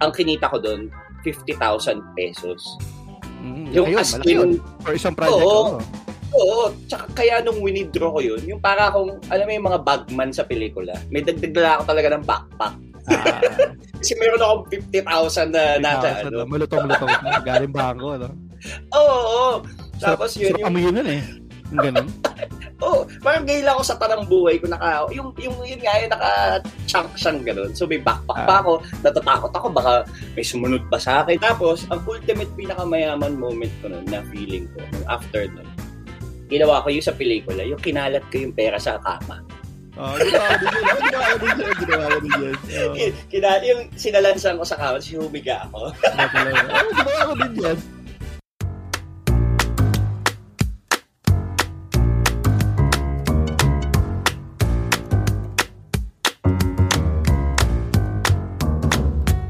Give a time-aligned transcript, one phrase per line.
[0.00, 0.92] ang kinita ko doon,
[1.24, 2.60] 50,000 pesos.
[3.40, 4.50] Mm, Yung ayun, as in- yun.
[4.82, 5.40] For isang project.
[5.40, 5.76] Oo.
[5.76, 5.80] oo.
[6.36, 10.30] Oo, tsaka kaya nung winidraw ko yun, yung para akong, alam mo yung mga bagman
[10.34, 12.74] sa pelikula, may dagdag na ako talaga ng backpack.
[13.06, 13.40] Ah,
[14.02, 14.62] Kasi meron akong
[14.92, 16.44] 50,000 na nasa, ano.
[16.44, 17.08] Malutong-lutong.
[17.40, 18.28] Galing bangko, no?
[18.98, 19.52] Oo, oo.
[19.96, 21.22] Tapos Sarap- yun, sarap yung, amoy yun eh.
[21.72, 22.06] Yung ganun.
[22.84, 27.10] oh, parang ngayon ako sa tanang buhay ko naka, yung, yung, yun nga, yung naka-chunk
[27.16, 27.72] siyang ganun.
[27.72, 28.60] So may backpack pa Ah.
[28.60, 29.92] ako, natatakot ako, baka
[30.36, 31.40] may sumunod pa sa akin.
[31.40, 35.68] Tapos, ang ultimate pinakamayaman moment ko nun, na feeling ko, after nun,
[36.52, 39.40] ginawa ko yung sa pelikula, yung kinalat ko yung pera sa kama.
[39.96, 41.74] Oh, ginawa ko din yun.
[41.80, 42.56] Ginawa ko din yun.
[42.68, 43.14] Ginawa ko din yun.
[43.32, 45.88] Kina, yung sinalansan ko sa kama, humiga ako.
[45.88, 46.28] Oh,
[46.92, 47.78] ginawa ko din yan.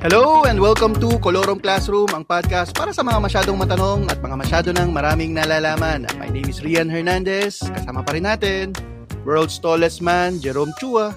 [0.06, 4.36] Hello and welcome to Colorum Classroom, ang podcast para sa mga masyadong matanong at mga
[4.38, 6.06] masyado ng maraming nalalaman.
[6.22, 7.58] My name is Rian Hernandez.
[7.58, 8.70] Kasama pa rin natin,
[9.26, 11.10] world's tallest man, Jerome Chua.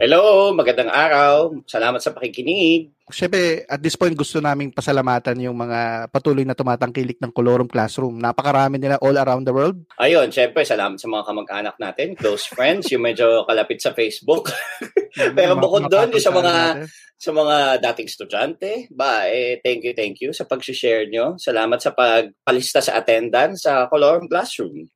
[0.00, 1.52] Hello, magandang araw.
[1.68, 2.93] Salamat sa pakikinig.
[3.04, 8.16] Siyempre, at this point, gusto naming pasalamatan yung mga patuloy na tumatangkilik ng Colorum Classroom.
[8.16, 9.76] Napakarami nila all around the world.
[10.00, 14.48] Ayun, syempre, salamat sa mga kamag-anak natin, close friends, yung medyo kalapit sa Facebook.
[15.36, 20.16] Pero bukod doon, yung sa mga- sa mga dating estudyante, ba, eh, thank you, thank
[20.20, 21.36] you sa pag-share nyo.
[21.36, 24.88] Salamat sa pagpalista sa attendance sa Colorum Classroom.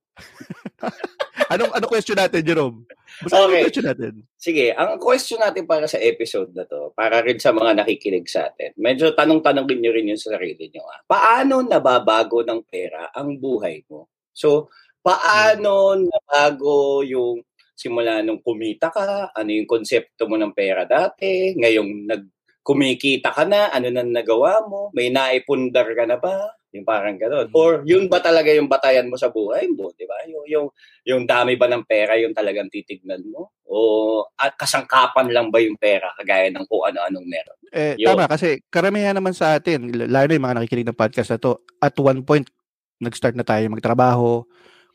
[1.53, 2.85] Anong ano question natin, Jerome?
[3.23, 3.67] Basta Okay.
[3.67, 4.15] question natin.
[4.39, 8.47] Sige, ang question natin para sa episode na to, para rin sa mga nakikinig sa
[8.47, 10.87] atin, medyo tanong-tanongin nyo rin yung sa sarili nyo.
[10.87, 11.03] Ah.
[11.03, 14.07] Paano nababago ng pera ang buhay mo?
[14.31, 14.71] So,
[15.03, 17.43] paano nabago yung
[17.75, 22.23] simula nung kumita ka, ano yung konsepto mo ng pera dati, ngayong nag
[22.69, 26.53] kumikita ka na, ano na nagawa mo, may naipundar ka na ba?
[26.77, 27.49] Yung parang gano'n.
[27.57, 30.21] Or yun ba talaga yung batayan mo sa buhay mo, di ba?
[30.29, 30.67] Yung, yung,
[31.09, 33.57] yung dami ba ng pera yung talagang titignan mo?
[33.65, 37.59] O at kasangkapan lang ba yung pera kagaya ng kung ano-anong meron?
[37.73, 38.13] Eh, Yun.
[38.13, 41.65] tama, kasi karamihan naman sa atin, lalo na yung mga nakikinig ng podcast na to,
[41.81, 42.45] at one point,
[43.01, 44.45] nag-start na tayo magtrabaho,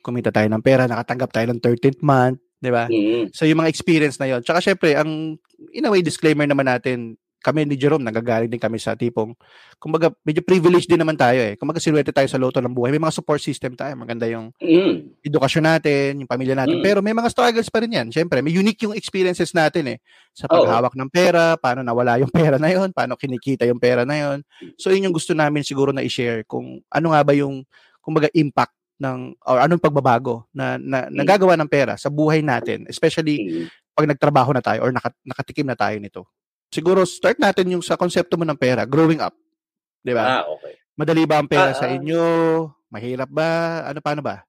[0.05, 2.85] kumita tayo ng pera, nakatanggap tayo ng 13th month, di ba?
[2.85, 3.33] Mm.
[3.33, 4.45] So, yung mga experience na yon.
[4.45, 5.41] Tsaka, syempre, ang,
[5.73, 9.35] in a way, disclaimer naman natin, kami ni Jerome, nagagaling din kami sa tipong,
[9.75, 11.59] kumbaga, medyo privileged din naman tayo eh.
[11.59, 12.95] Kumbaga, sinuwerte tayo sa loto ng buhay.
[12.95, 13.93] May mga support system tayo.
[13.99, 15.19] Maganda yung Mm.
[15.21, 16.79] edukasyon natin, yung pamilya natin.
[16.79, 16.85] Mm.
[16.87, 18.07] Pero may mga struggles pa rin yan.
[18.07, 19.97] Siyempre, may unique yung experiences natin eh.
[20.31, 24.15] Sa paghawak ng pera, paano nawala yung pera na yon, paano kinikita yung pera na
[24.15, 24.39] yon.
[24.79, 27.67] So, yun yung gusto namin siguro na i-share kung ano nga ba yung,
[27.99, 28.71] kumbaga, impact
[29.03, 31.19] ng, or anong pagbabago na, na Mm.
[31.19, 32.87] nagagawa ng pera sa buhay natin.
[32.87, 33.67] Especially, Mm.
[33.93, 36.23] pag nagtrabaho na tayo or naka, nakatikim na tayo nito.
[36.73, 39.37] Siguro, start natin yung sa konsepto mo ng pera, growing up.
[40.01, 40.41] Di ba?
[40.41, 40.73] Ah, okay.
[40.93, 41.93] Madali ba ang pera Ah, sa ah.
[41.93, 42.25] inyo?
[42.89, 43.49] Mahirap ba?
[43.85, 44.41] Ano, paano ba?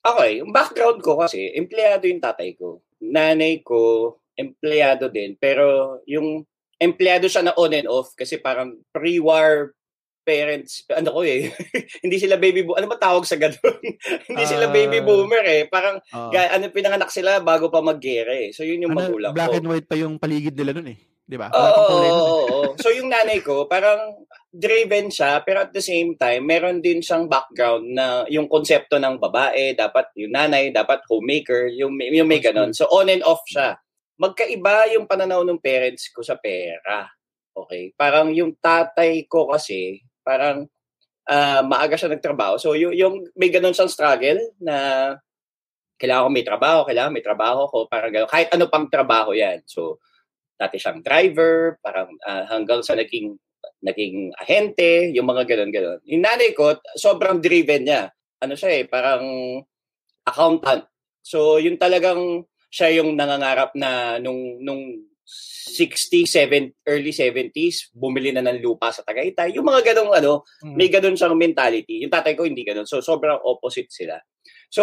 [0.00, 2.80] Okay, yung background ko kasi, empleyado yung tatay ko.
[2.98, 5.36] Nanay ko, empleyado din.
[5.36, 5.64] Pero
[6.04, 9.74] yung empleyado siya na on and off kasi parang pre-war
[10.22, 11.48] parents, ano ko eh,
[12.04, 12.78] hindi sila baby boomer.
[12.78, 13.80] Ano ba tawag sa ganun?
[14.28, 14.72] hindi sila Ah.
[14.72, 15.62] baby boomer eh.
[15.66, 15.98] Parang,
[16.30, 18.52] ga- ano, pinanganak sila bago pa mag-gera eh.
[18.52, 19.56] So yun yung Ano, magulang black ko.
[19.56, 20.98] and white pa yung paligid nila nun eh.
[21.28, 21.52] Di ba?
[21.52, 22.58] Oo, oo.
[22.80, 27.28] So yung nanay ko, parang driven siya, pero at the same time, meron din siyang
[27.28, 32.40] background na yung konsepto ng babae, dapat yung nanay, dapat homemaker, yung, may- yung may
[32.40, 32.72] ganon.
[32.72, 33.76] So on and off siya.
[34.16, 37.04] Magkaiba yung pananaw ng parents ko sa pera.
[37.52, 37.92] Okay?
[37.92, 40.64] Parang yung tatay ko kasi, parang
[41.28, 42.56] ah, maaga siya nagtrabaho.
[42.56, 45.12] So yung, yung may ganon siyang struggle na
[46.00, 48.30] kailangan ko may trabaho, kailangan may trabaho ko, parang gano'n.
[48.30, 49.60] Kahit ano pang trabaho yan.
[49.66, 49.98] So,
[50.58, 53.38] dati siyang driver, parang ah, hanggang sa naging
[53.78, 56.02] naging ahente, yung mga ganun-ganun.
[56.02, 58.10] Yung nanay ko, sobrang driven niya.
[58.42, 59.22] Ano siya eh, parang
[60.26, 60.86] accountant.
[61.22, 64.82] So, yun talagang siya yung nangangarap na nung nung
[65.28, 69.52] 60, 7, early 70s, bumili na ng lupa sa Tagaytay.
[69.60, 70.74] Yung mga ganong ano, Mm.
[70.74, 72.00] may ganun siyang mentality.
[72.00, 72.88] Yung tatay ko hindi ganun.
[72.88, 74.16] So, sobrang opposite sila.
[74.72, 74.82] So,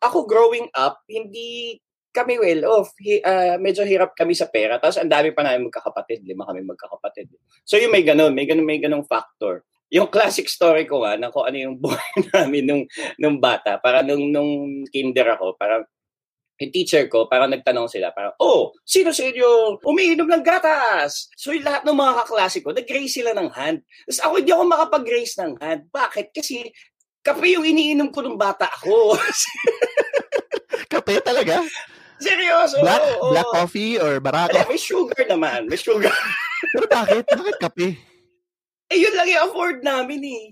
[0.00, 1.76] ako growing up, hindi
[2.12, 2.92] kami well off.
[3.00, 4.76] Hi, ah, medyo hirap kami sa pera.
[4.76, 6.22] Tapos, ang dami pa namin magkakapatid.
[6.28, 7.32] Lima kami magkakapatid.
[7.64, 8.36] So, yung may ganun.
[8.36, 9.64] May ganun, may ganung factor.
[9.92, 12.84] Yung classic story ko nga, na kung ano yung buhay namin nung,
[13.16, 13.80] nung bata.
[13.80, 15.88] Para nung, nung kinder ako, parang
[16.62, 21.26] yung teacher ko, parang nagtanong sila, parang, oh, sino sa inyo umiinom ng gatas?
[21.34, 23.82] So, yung lahat ng mga kaklase ko, nag-raise sila ng hand.
[24.06, 25.80] Tapos ako, hindi ako makapag-raise ng hand.
[25.90, 26.30] Bakit?
[26.30, 26.70] Kasi
[27.24, 29.16] kape yung iniinom ko nung bata ako.
[30.92, 31.64] Kape talaga?
[32.22, 32.78] Seryoso.
[32.78, 33.54] Black, oo, black oo.
[33.58, 34.54] coffee or barako?
[34.54, 35.60] Alam, may sugar naman.
[35.66, 36.14] May sugar.
[36.72, 37.26] Pero bakit?
[37.26, 37.88] Bakit kape?
[38.92, 40.44] Eh, yun lang yung afford namin eh.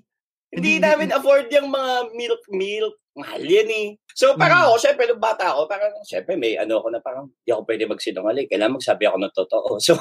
[0.51, 2.97] Hindi namin afford yung mga milk, milk.
[3.15, 3.89] Mahal yan eh.
[4.15, 7.51] So, para ako, syempre, nung bata ako, parang, syempre, may ano ako na parang, hindi
[7.55, 8.49] ako pwede magsinungaling.
[8.51, 9.69] Kailangan magsabi ako ng totoo.
[9.87, 9.93] So,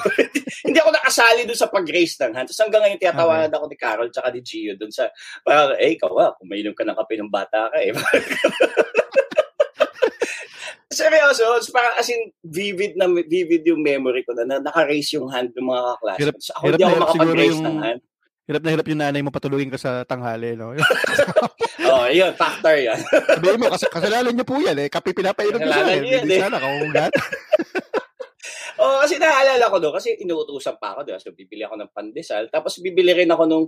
[0.65, 2.47] hindi ako nakasali doon sa pag-raise ng hand.
[2.49, 5.09] Tapos hanggang ngayon, tiyatawanan ako ni Carol tsaka ni Gio doon sa,
[5.45, 7.93] parang, eh, ikaw ah, kumainom ka ng kape ng bata ka eh.
[10.89, 15.53] Seryoso, parang as in, vivid na vivid yung memory ko na, na naka-raise yung hand
[15.53, 16.19] ng mga kaklase.
[16.25, 18.01] Hirap, so, ako hirap hindi ako makapag-raise yung, ng hand.
[18.49, 20.73] hirap na hirap yung nanay mo patulugin ka sa tanghali, no?
[21.93, 22.97] oh, yun, factor yan.
[23.05, 24.89] Sabihin mo, kas kasalanan niyo po yan eh.
[24.89, 26.01] Kape pinapainom niyo sa Kasalanan akin.
[26.01, 26.41] niyo yan, Hindi eh.
[26.41, 27.11] sana, kaungat.
[28.81, 31.19] Oo, oh, kasi naalala ko doon, kasi inuutusan pa ako doon.
[31.21, 32.49] So, bibili ako ng pandesal.
[32.49, 33.65] Tapos, bibili rin ako nung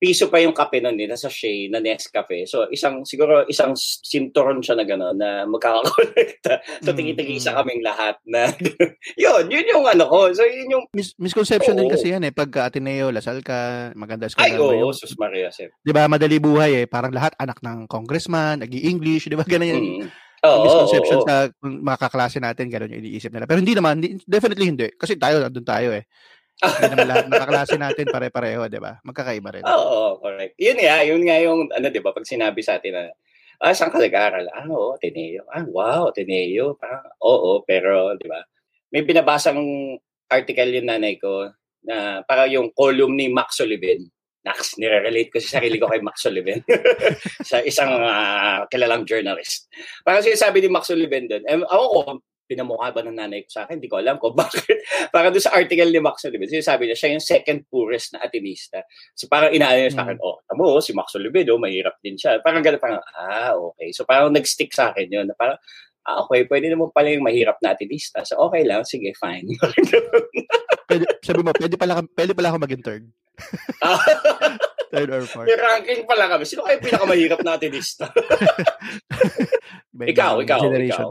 [0.00, 2.48] piso pa yung kape nun, eh, nasa Shea, na Nescafe.
[2.48, 6.64] So, isang, siguro, isang sinturon siya na gano'n, na magkakakonekta.
[6.84, 7.56] So, Mm, tigi-tigisa mm.
[7.60, 8.48] kaming lahat na,
[9.20, 10.32] yun, yun yung ano ko.
[10.32, 11.92] So, yun yung, Mis- misconception din Oo.
[11.92, 12.32] kasi yan eh.
[12.32, 14.96] Pag Ateneo, Lasal ka, maganda ay, eskwela oo, mo.
[14.96, 15.52] sus Maria.
[15.52, 15.68] Sef.
[15.84, 16.86] Di ba, madali buhay eh.
[16.88, 19.44] Parang lahat anak ng congressman, nag english di ba?
[19.44, 20.08] Ganun yung Mm.
[20.40, 21.28] Oo, misconception oo, oo.
[21.28, 23.44] sa mga kaklase natin, ganun yung iniisip nila.
[23.44, 24.88] Pero hindi naman, hindi- definitely hindi.
[24.96, 26.08] Kasi tayo, nandun tayo eh.
[26.60, 29.00] Hindi naman lahat ng kaklase natin pare-pareho, di ba?
[29.00, 29.64] Magkakaiba rin.
[29.64, 30.54] Oo, correct.
[30.60, 33.04] Yun nga, yun nga yung, ano, di ba, pag sinabi sa atin na,
[33.64, 34.44] ah, saan ka nag-aaral?
[34.52, 35.48] Ah, oo, Ateneo.
[35.48, 36.76] Ah, wow, Ateneo.
[36.76, 38.44] Parang, oo, pero, di ba,
[38.92, 39.60] may binabasang
[40.28, 41.48] article yung nanay ko
[41.84, 44.04] na parang yung column ni Max Sullivan.
[44.40, 46.60] Nax, nire-relate ko sa sarili ko kay Max Sullivan.
[47.50, 49.68] sa isang ah, kilalang journalist.
[50.04, 52.00] Parang sinasabi ni Max Sullivan doon, ako ko,
[52.50, 53.78] pinamukha ba ng nanay ko sa akin?
[53.78, 54.82] Hindi ko alam kung bakit.
[55.14, 58.82] parang doon sa article ni Max Sullivan, sinasabi niya, siya yung second poorest na atinista.
[59.14, 62.42] So parang inaano niya sa akin, oh, tamo, si Max Sullivan, oh, mahirap din siya.
[62.42, 63.94] Parang gano'n, parang, ah, okay.
[63.94, 65.30] So parang nag-stick sa akin yun.
[65.30, 65.62] na Parang,
[66.10, 68.26] ah, okay, pwede naman pala yung mahirap na atinista.
[68.26, 69.46] So okay lang, sige, fine.
[70.90, 73.04] Pwede, sabi mo, pwede pala, pwede pala ako maging third.
[74.90, 75.46] Third or fourth.
[75.46, 76.42] May ranking pala kami.
[76.42, 78.10] Sino kayo pinakamahirap na atinista?
[79.94, 80.98] Ikaw, ikaw, generation.
[80.98, 81.10] ikaw.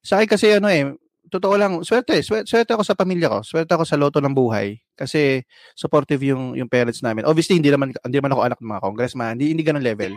[0.00, 0.90] Sa akin kasi ano eh,
[1.30, 3.38] totoo lang, swerte, swerte, swerte ako sa pamilya ko.
[3.44, 5.44] Swerte ako sa loto ng buhay kasi
[5.78, 7.24] supportive yung yung parents namin.
[7.24, 10.12] Obviously hindi naman hindi naman ako anak ng mga congressman, hindi hindi ganun level.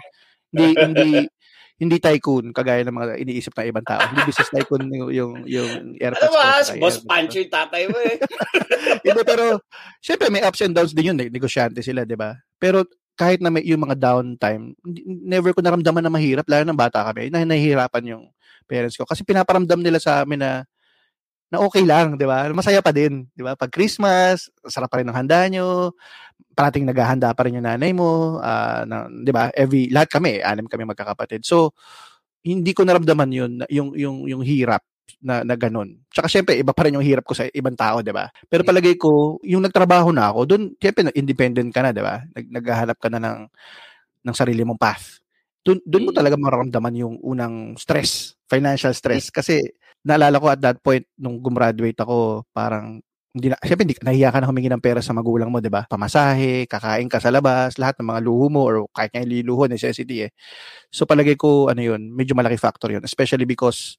[0.49, 1.09] Hindi hindi
[1.73, 3.99] hindi tycoon kagaya ng mga iniisip ng ibang tao.
[4.07, 6.37] Hindi business tycoon yung yung, yung Ano airpods ko.
[6.37, 6.79] ba?
[6.79, 6.97] Boss.
[7.03, 8.17] Pancho yung tatay mo eh.
[9.03, 9.59] Hindi, pero
[9.99, 11.17] syempre may ups and downs din yun.
[11.19, 11.27] eh.
[11.33, 12.37] Negosyante sila, di ba?
[12.61, 12.85] Pero
[13.17, 14.73] kahit na may yung mga downtime,
[15.25, 18.23] never ko naramdaman na mahirap, lalo ng bata kami, na nahihirapan yung
[18.73, 19.05] parents ko.
[19.05, 20.51] Kasi pinaparamdam nila sa amin na
[21.53, 22.49] na okay lang, di ba?
[22.49, 23.53] Masaya pa din, di ba?
[23.53, 25.93] Pag Christmas, sarap pa rin ng handa nyo,
[26.57, 29.53] parating naghahanda pa rin yung nanay mo, ah, na, di ba?
[29.53, 31.45] Every, lahat kami, anim kami magkakapatid.
[31.45, 31.77] So,
[32.41, 34.81] hindi ko naramdaman yun, yung, yung, yung hirap
[35.21, 36.01] na, na ganun.
[36.09, 38.33] Tsaka syempre, iba pa rin yung hirap ko sa ibang tao, di ba?
[38.49, 42.25] Pero palagay ko, yung nagtrabaho na ako, doon, syempre, independent ka na, di ba?
[42.33, 43.39] Nag, naghahanap ka na ng,
[44.25, 45.22] ng sarili mong path.
[45.65, 46.17] Doon, doon mo Mm.
[46.19, 49.31] talaga mararamdaman yung unang stress, financial stress.
[49.31, 49.63] Kasi,
[50.03, 52.99] naalala ko at that point, nung gumraduate ako, parang,
[53.31, 55.87] hindi na, syempre, hindi, nahiya ka na humingi ng pera sa magulang mo, di ba?
[55.87, 59.63] Pamasahe, kakain ka sa labas, lahat ng mga luho mo, or kahit nga yung liluho,
[59.71, 60.31] necessity eh.
[60.91, 63.03] So, palagay ko, ano yun, medyo malaki factor yun.
[63.07, 63.95] Especially because,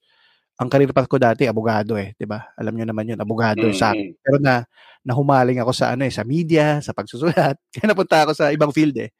[0.60, 2.46] ang career path ko dati, abogado eh, 'di ba?
[2.60, 4.12] Alam niyo naman 'yun, abogado Mm, sa akin.
[4.22, 4.62] Pero na
[5.06, 7.58] nahumaling ako sa ano eh, sa media, sa pagsusulat.
[7.74, 9.10] Kaya napunta ako sa ibang field eh.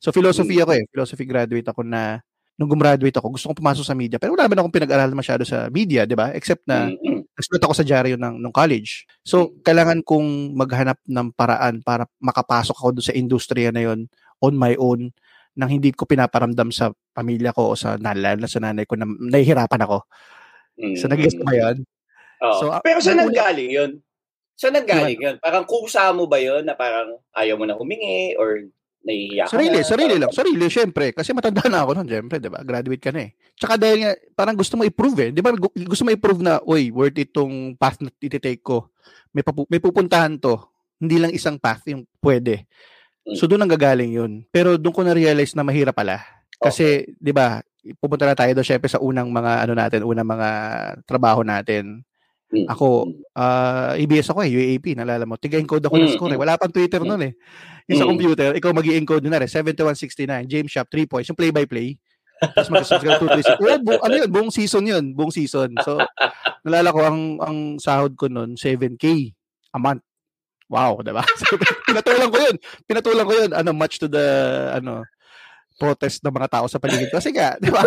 [0.00, 2.20] So philosophy ako eh, philosophy graduate ako na
[2.56, 4.16] nung gumraduate ako, gusto kong pumasok sa media.
[4.16, 6.32] Pero wala naman akong pinag-aralan masyado sa media, 'di ba?
[6.32, 6.88] Except na
[7.36, 9.04] nagsulat ako sa dyaryo ng nung college.
[9.20, 14.08] So kailangan kong maghanap ng paraan para makapasok ako doon sa industriya na 'yon
[14.40, 15.12] on my own
[15.56, 19.88] nang hindi ko pinaparamdam sa pamilya ko o sa nalala sa nanay ko na nahihirapan
[19.88, 20.04] ako.
[21.00, 21.76] So, nag ko ba yun?
[22.44, 22.58] Oo.
[22.60, 23.90] So, ah, Pero saan nanggaling yun?
[24.52, 25.36] Saan nanggaling yun?
[25.40, 28.68] Parang kusa mo ba yun na parang ayaw mo na humingi or
[29.06, 29.86] nahihiya ka Sarili, na?
[29.86, 30.30] sarili lang.
[30.34, 31.14] Sarili, syempre.
[31.14, 32.60] Kasi matanda na ako noon, syempre, di ba?
[32.60, 33.38] Graduate ka na eh.
[33.54, 35.30] Tsaka dahil nga, parang gusto mo i-prove eh.
[35.30, 35.54] Di ba?
[35.54, 38.90] Gu- Gusto mo i-prove na, uy, worth itong path na ititake ko.
[39.30, 40.58] May, papu- may pupuntahan to.
[40.98, 42.66] Hindi lang isang path yung pwede.
[43.34, 44.32] So, doon ang gagaling yun.
[44.50, 46.22] Pero doon ko na-realize na mahirap pala.
[46.56, 47.62] Kasi, di ba,
[47.98, 50.48] pupunta na tayo doon syempre sa unang mga, ano natin, unang mga
[51.04, 52.02] trabaho natin.
[52.46, 52.70] Mm.
[52.70, 55.34] Ako, ah EBS ako eh, UAP, nalala mo.
[55.34, 56.38] Tiga-encode ako ng Mm, score eh.
[56.38, 56.44] mm.
[56.46, 57.08] Wala pang Twitter Mm.
[57.10, 57.32] noon eh.
[57.90, 58.12] Yung sa Mm.
[58.14, 59.50] computer, ikaw mag encode na rin.
[59.50, 61.26] 7169, James Shop, 3 points.
[61.26, 61.98] Yung play-by-play.
[62.36, 63.58] Tapos mag-subscribe 2, 3, 6.
[63.58, 64.30] Oh, bu- ano yun?
[64.30, 65.10] Buong season yun.
[65.10, 65.74] Buong season.
[65.82, 65.98] So,
[66.66, 69.34] nalala ko, ang, ang sahod ko noon, 7K
[69.72, 70.04] a month.
[70.68, 71.22] Wow, diba?
[71.40, 71.56] So,
[71.88, 72.56] pinatulang ko yun.
[72.84, 73.50] Pinatulang ko yun.
[73.54, 74.22] Ano, much to the,
[74.70, 75.02] ano,
[75.76, 77.20] protest ng mga tao sa paligid ko.
[77.20, 77.84] Kasi nga, di ba?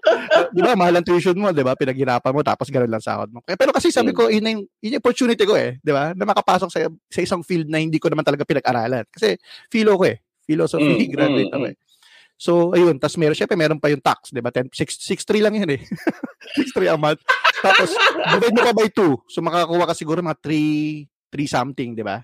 [0.56, 1.76] di ba, mahal ang tuition mo, di ba?
[1.76, 3.44] Pinaghirapan mo, tapos gano'n lang sahod mo.
[3.44, 6.16] Pero kasi sabi ko, yun yung, yun yung opportunity ko eh, di ba?
[6.16, 9.04] Na makapasok sa, sa isang field na hindi ko naman talaga pinag-aralan.
[9.12, 9.36] Kasi,
[9.68, 10.24] philo ko eh.
[10.48, 11.76] Philosophy, mm, graduate mm, ako eh.
[12.36, 13.00] So, ayun.
[13.00, 14.52] Tapos meron, syempre, meron pa yung tax, di ba?
[14.52, 15.80] 6-3 lang yun eh.
[16.72, 17.20] 6-3 a month.
[17.64, 17.96] Tapos,
[18.36, 19.32] divide mo pa by 2.
[19.32, 22.20] So, makakakuha ka siguro mga 3, 3 something, di ba?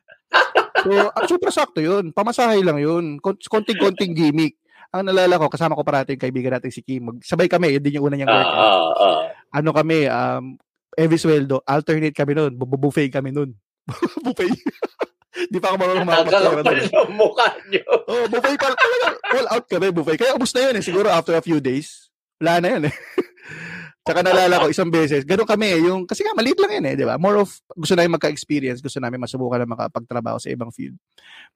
[0.82, 0.90] So,
[1.30, 2.10] super sakto yun.
[2.10, 3.22] Pamasahe lang yun.
[3.22, 4.58] Konting-konting gimmick.
[4.92, 7.08] Ang nalala ko, kasama ko parati yung kaibigan natin si Kim.
[7.08, 8.52] Magsabay kami, yun din yung una niyang work.
[8.52, 9.20] Uh, uh, uh.
[9.56, 10.60] Ano kami, um,
[10.92, 12.52] every sweldo, alternate kami nun.
[12.60, 13.56] Buffet kami nun.
[14.24, 14.52] buffet.
[15.52, 16.88] Di pa ako marunong makapagpera doon.
[16.92, 17.82] Ang mukha nyo.
[18.04, 18.68] oh, buffet pa.
[18.76, 20.16] Talaga, all out kami, buffet.
[20.20, 20.84] Kaya ubus na yun eh.
[20.84, 22.94] Siguro after a few days, wala na yun eh.
[24.04, 27.06] Tsaka nalala ko isang beses, ganun kami, yung, kasi nga maliit lang yun eh, di
[27.06, 27.22] ba?
[27.22, 30.98] More of, gusto namin magka-experience, gusto namin masubukan na makapagtrabaho sa ibang field.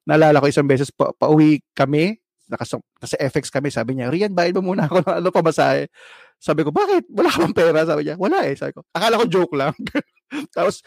[0.07, 4.57] Nalala ko isang beses, pa, pauwi kami, nasa, nasa FX kami, sabi niya, Rian, bayad
[4.59, 5.91] mo muna ako ng ano pamasahe.
[6.37, 7.09] Sabi ko, bakit?
[7.09, 7.81] Wala ka bang pera?
[7.88, 8.53] Sabi niya, wala eh.
[8.53, 9.73] Sabi ko, akala ko joke lang.
[10.57, 10.85] Tapos,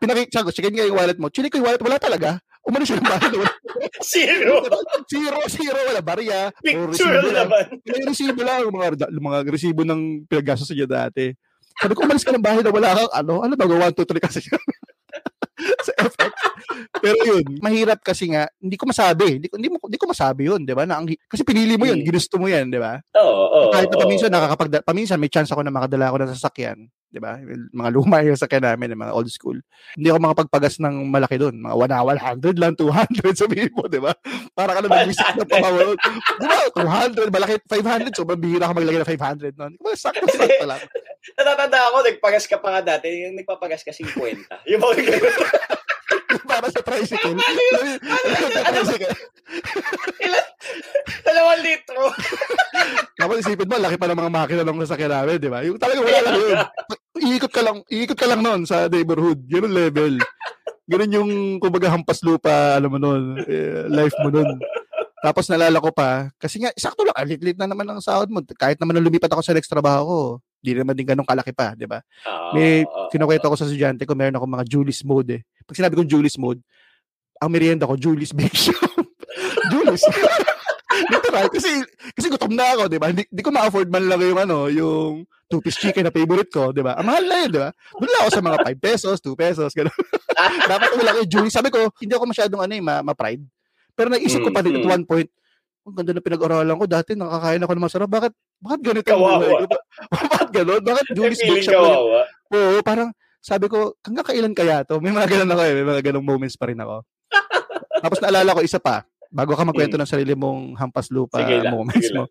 [0.00, 1.28] pinakik, sabi ko, sige nga yung wallet mo.
[1.28, 2.40] Chinik ko yung wallet, wala talaga.
[2.64, 3.32] Umalis siya ng bahay.
[4.14, 4.54] zero.
[5.10, 6.00] zero, zero, wala.
[6.00, 6.48] Barya.
[6.62, 7.64] Picture naman.
[7.84, 8.70] May resibo lang.
[8.70, 11.34] Mga, mga resibo ng pinaggastos niya dati.
[11.76, 13.34] Sabi ko, umalis ka ng bahay na wala kang ano.
[13.44, 14.40] Ano ba, 1, 2, 3 kasi
[15.86, 16.32] sa FX.
[17.02, 19.38] Pero yun, mahirap kasi nga, hindi ko masabi.
[19.38, 20.84] Hindi ko, hindi, mo, hindi ko masabi yun, di ba?
[20.88, 22.08] Na ang, kasi pinili mo yun, hmm.
[22.08, 22.98] ginusto mo yan, di ba?
[23.18, 23.60] Oo, oh, oo.
[23.68, 24.34] Oh, Kahit na paminsan, oh.
[24.34, 26.78] nakakapag, paminsan may chance ako na makadala ako ng sasakyan.
[27.12, 27.36] 'Di ba?
[27.44, 29.60] Mga luma yung sakyan namin, mga old school.
[29.92, 31.60] Hindi ako makapagpagas ng malaki doon.
[31.60, 34.16] Mga 100 lang, 200 sabihin mo, 'di ba?
[34.56, 35.96] Para ka na nag-visit ng pamawag.
[36.40, 36.56] Di ba?
[36.72, 39.72] 200, malaki 500, so mabihira ka maglagay ng 500 noon.
[39.76, 40.80] Diba, sakto-sakto lang.
[41.38, 44.66] Natatanda ako, nagpagas ka pa nga dati, yung nagpapagas ka 50.
[44.72, 44.94] Yung mga
[46.52, 47.38] para sa tricycle.
[47.40, 48.80] ano,
[50.26, 50.46] ilan?
[51.22, 52.04] Dalawang litro.
[53.20, 55.60] Tapos isipin mo, laki pa ng mga makina ng nasakyan namin, di ba?
[55.64, 56.58] Yung talaga wala lang yun.
[57.22, 59.40] Iikot ka lang, iikot ka lang noon sa neighborhood.
[59.46, 60.14] Ganun level.
[60.88, 61.30] Ganun yung,
[61.62, 64.58] kumbaga, hampas lupa, alam mo noon, eh, life mo noon.
[65.22, 68.42] Tapos nalala ko pa, kasi nga, sakto lang, alit-lit na naman ang sahod mo.
[68.58, 70.18] Kahit naman nung lumipat ako sa next trabaho ko,
[70.58, 72.02] di naman din ganun kalaki pa, di ba?
[72.50, 72.82] May,
[73.14, 75.42] kinukwento ko sa estudyante ko, meron ako mga Julius mode eh.
[75.64, 76.60] Pag sinabi kong Julius mode,
[77.42, 79.02] ang merienda ko, Julius Bake Shop.
[79.72, 80.04] Julius.
[81.10, 81.46] Literal.
[81.54, 81.70] Kasi,
[82.12, 83.08] kasi gutom na ako, di ba?
[83.08, 86.84] Hindi, hindi ko ma-afford man lang yung, ano, yung two-piece chicken na favorite ko, di
[86.84, 87.00] ba?
[87.00, 87.70] Ang mahal na yun, di ba?
[87.96, 89.98] Doon lang ako sa mga 5 pesos, 2 pesos, gano'n.
[90.70, 91.56] Dapat wala ko Julius.
[91.56, 93.42] Sabi ko, hindi ako masyadong, ano, eh, ma- ma-pride.
[93.96, 95.28] Pero naisip ko pa din at one point,
[95.82, 96.84] ang ganda na pinag-aralan ko.
[96.86, 98.08] Dati nakakain ako ng masarap.
[98.12, 99.66] Bakit, bakit ganito ang buhay ko?
[100.12, 100.82] bakit gano'n?
[100.84, 101.84] Bakit Julius Bake Shop?
[102.52, 103.10] Oo, parang,
[103.42, 105.02] sabi ko, hanggang kailan kaya to?
[105.02, 105.74] May mga ganun ako eh.
[105.74, 107.02] May mga ganung moments pa rin ako.
[108.02, 109.02] Tapos naalala ko isa pa,
[109.34, 110.02] bago ka magkwento mm.
[110.06, 112.30] ng sarili mong hampas lupa sige lang, moments sige mo.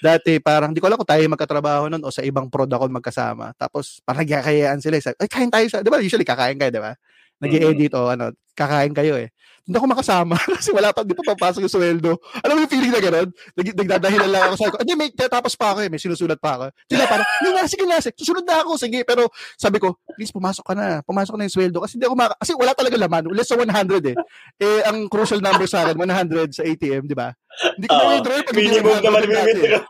[0.00, 3.52] Dati parang di ko alam kung tayo magkatrabaho noon o sa ibang prod ako magkasama.
[3.56, 4.96] Tapos parang nagkakayaan sila.
[5.00, 6.00] Sabi, Ay, kain tayo sa, di ba?
[6.00, 6.92] Usually kakain kayo, di ba?
[7.36, 8.00] Nag-edit mm-hmm.
[8.00, 8.24] o ano,
[8.56, 9.28] kakain kayo eh
[9.66, 12.22] hindi ako makasama kasi wala pa, di pa papasok yung sweldo.
[12.46, 13.28] Alam mo yung feeling na gano'n?
[13.34, 14.54] Nag, nagdadahilan lang ako.
[14.62, 16.64] Sabi ko, hindi, may tapos pa ako eh, may sinusulat pa ako.
[16.86, 19.02] Sila parang, hindi na, sige na, susunod na ako, sige.
[19.02, 19.26] Pero
[19.58, 21.02] sabi ko, please, pumasok ka na.
[21.02, 21.82] Pumasok na yung sweldo.
[21.82, 23.26] Kasi hindi ako maka, kasi wala talaga laman.
[23.34, 24.16] Less sa 100 eh.
[24.62, 27.34] Eh, ang crucial number sa akin, 100 sa ATM, di ba?
[27.74, 29.82] Hindi ko uh, na-withdraw pag minimum naman withdraw.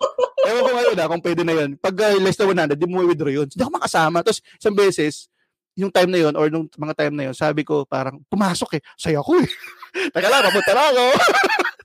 [0.47, 1.71] Ewan ko ngayon ah, kung pwede na yun.
[1.77, 3.45] Pag uh, less than 100, di mo withdraw yun.
[3.45, 4.25] Hindi ako makasama.
[4.25, 5.29] Tapos, isang beses,
[5.77, 8.83] yung time na yun or nung mga time na yun, sabi ko parang pumasok eh.
[8.97, 9.47] Saya ko eh.
[10.13, 11.05] Teka lang, papunta na ako.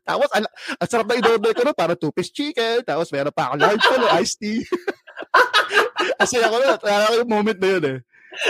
[0.08, 0.46] tapos, ang,
[0.80, 2.84] ang sarap na i-order ko no, para two-piece chicken.
[2.88, 4.64] Tapos, meron pa ako large no, iced tea.
[6.20, 7.98] Kasi ako na, ako yung moment na yun eh.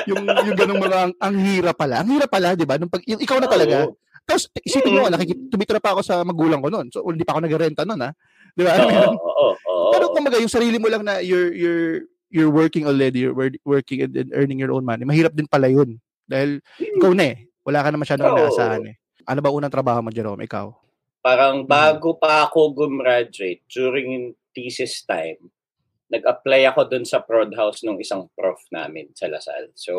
[0.09, 1.95] Yung, yung ganung mga, ang, ang hirap pala.
[2.05, 2.77] Ang hirap pala, di ba?
[2.77, 3.89] Nung pag, yung ikaw na talaga.
[3.89, 3.97] Oh.
[4.25, 6.87] Tapos, isipin mo, nakikita, tumitira pa ako sa magulang ko noon.
[6.93, 8.13] So, hindi pa ako nag-renta noon, ha?
[8.53, 8.77] Di ba?
[8.77, 9.91] Oo, oo, oo.
[9.93, 13.35] Pero kumbaga, yung sarili mo lang na you're, you're, you're working already, you're
[13.67, 15.99] working and, and earning your own money, mahirap din pala yun.
[16.25, 16.97] Dahil hmm.
[16.97, 17.37] ikaw na eh.
[17.61, 18.33] Wala ka na masyadong oh.
[18.33, 18.95] inaasahan eh.
[19.27, 20.47] Ano ba unang trabaho mo, Jerome?
[20.47, 20.65] Ikaw?
[21.21, 21.69] Parang hmm.
[21.69, 25.51] bago pa ako gumraduate, during thesis time,
[26.11, 29.71] nag-apply ako dun sa prod house ng isang prof namin sa Lasal.
[29.75, 29.93] So,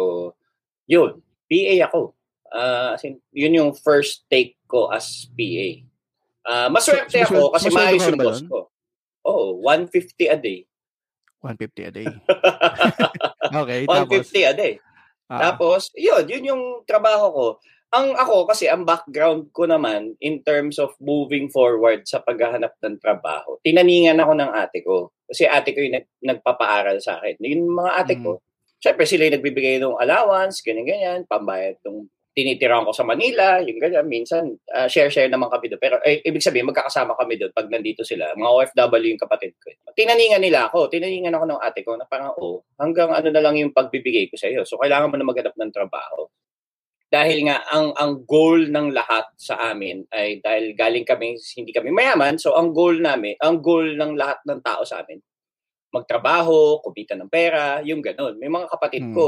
[0.89, 1.21] yun.
[1.49, 2.17] PA ako.
[2.53, 2.93] Uh,
[3.33, 5.69] yun yung first take ko as PA.
[6.43, 8.69] Uh, maswerte so, ako kasi maayos yung boss ko.
[9.23, 10.67] Oo, oh, 150 a day.
[11.43, 12.07] 150 a day.
[13.63, 14.31] okay, 150 tapos?
[14.47, 14.75] a day.
[15.27, 15.39] Ah.
[15.51, 17.47] Tapos, yun, yun yung trabaho ko.
[17.93, 22.97] Ang ako kasi ang background ko naman in terms of moving forward sa paghahanap ng
[22.97, 23.61] trabaho.
[23.61, 25.13] Tinaningan ako ng ate ko.
[25.29, 27.37] Kasi ate ko yung nag, nagpapaaral sa akin.
[27.45, 28.23] Yung mga ate mm.
[28.25, 28.41] ko,
[28.81, 34.09] syempre sila yung nagbibigay ng allowance, ganyan-ganyan, pambayad ng tinitirahan ko sa Manila, yung ganyan,
[34.09, 35.81] minsan, uh, share-share naman kami doon.
[35.81, 38.33] Pero, eh, ibig sabihin, magkakasama kami doon pag nandito sila.
[38.33, 39.69] Mga OFW yung kapatid ko.
[39.93, 43.61] Tinaningan nila ako, tinaningan ako ng ate ko na parang, oh, hanggang ano na lang
[43.61, 44.65] yung pagbibigay ko sa iyo.
[44.65, 46.33] So, kailangan mo na maghanap ng trabaho.
[47.13, 51.93] Dahil nga, ang, ang goal ng lahat sa amin ay dahil galing kami, hindi kami
[51.93, 55.21] mayaman, so ang goal namin, ang goal ng lahat ng tao sa amin,
[55.93, 58.41] magtrabaho, kumita ng pera, yung ganun.
[58.41, 59.13] May mga kapatid hmm.
[59.13, 59.27] ko,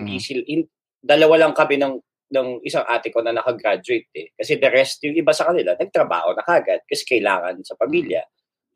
[0.00, 0.24] hindi hmm.
[0.24, 0.64] sila, in,
[1.04, 4.28] dalawa lang kami ng ng isang ate ko na nakagraduate eh.
[4.36, 8.20] Kasi the rest, yung iba sa kanila, nagtrabaho na kagad kasi kailangan sa pamilya.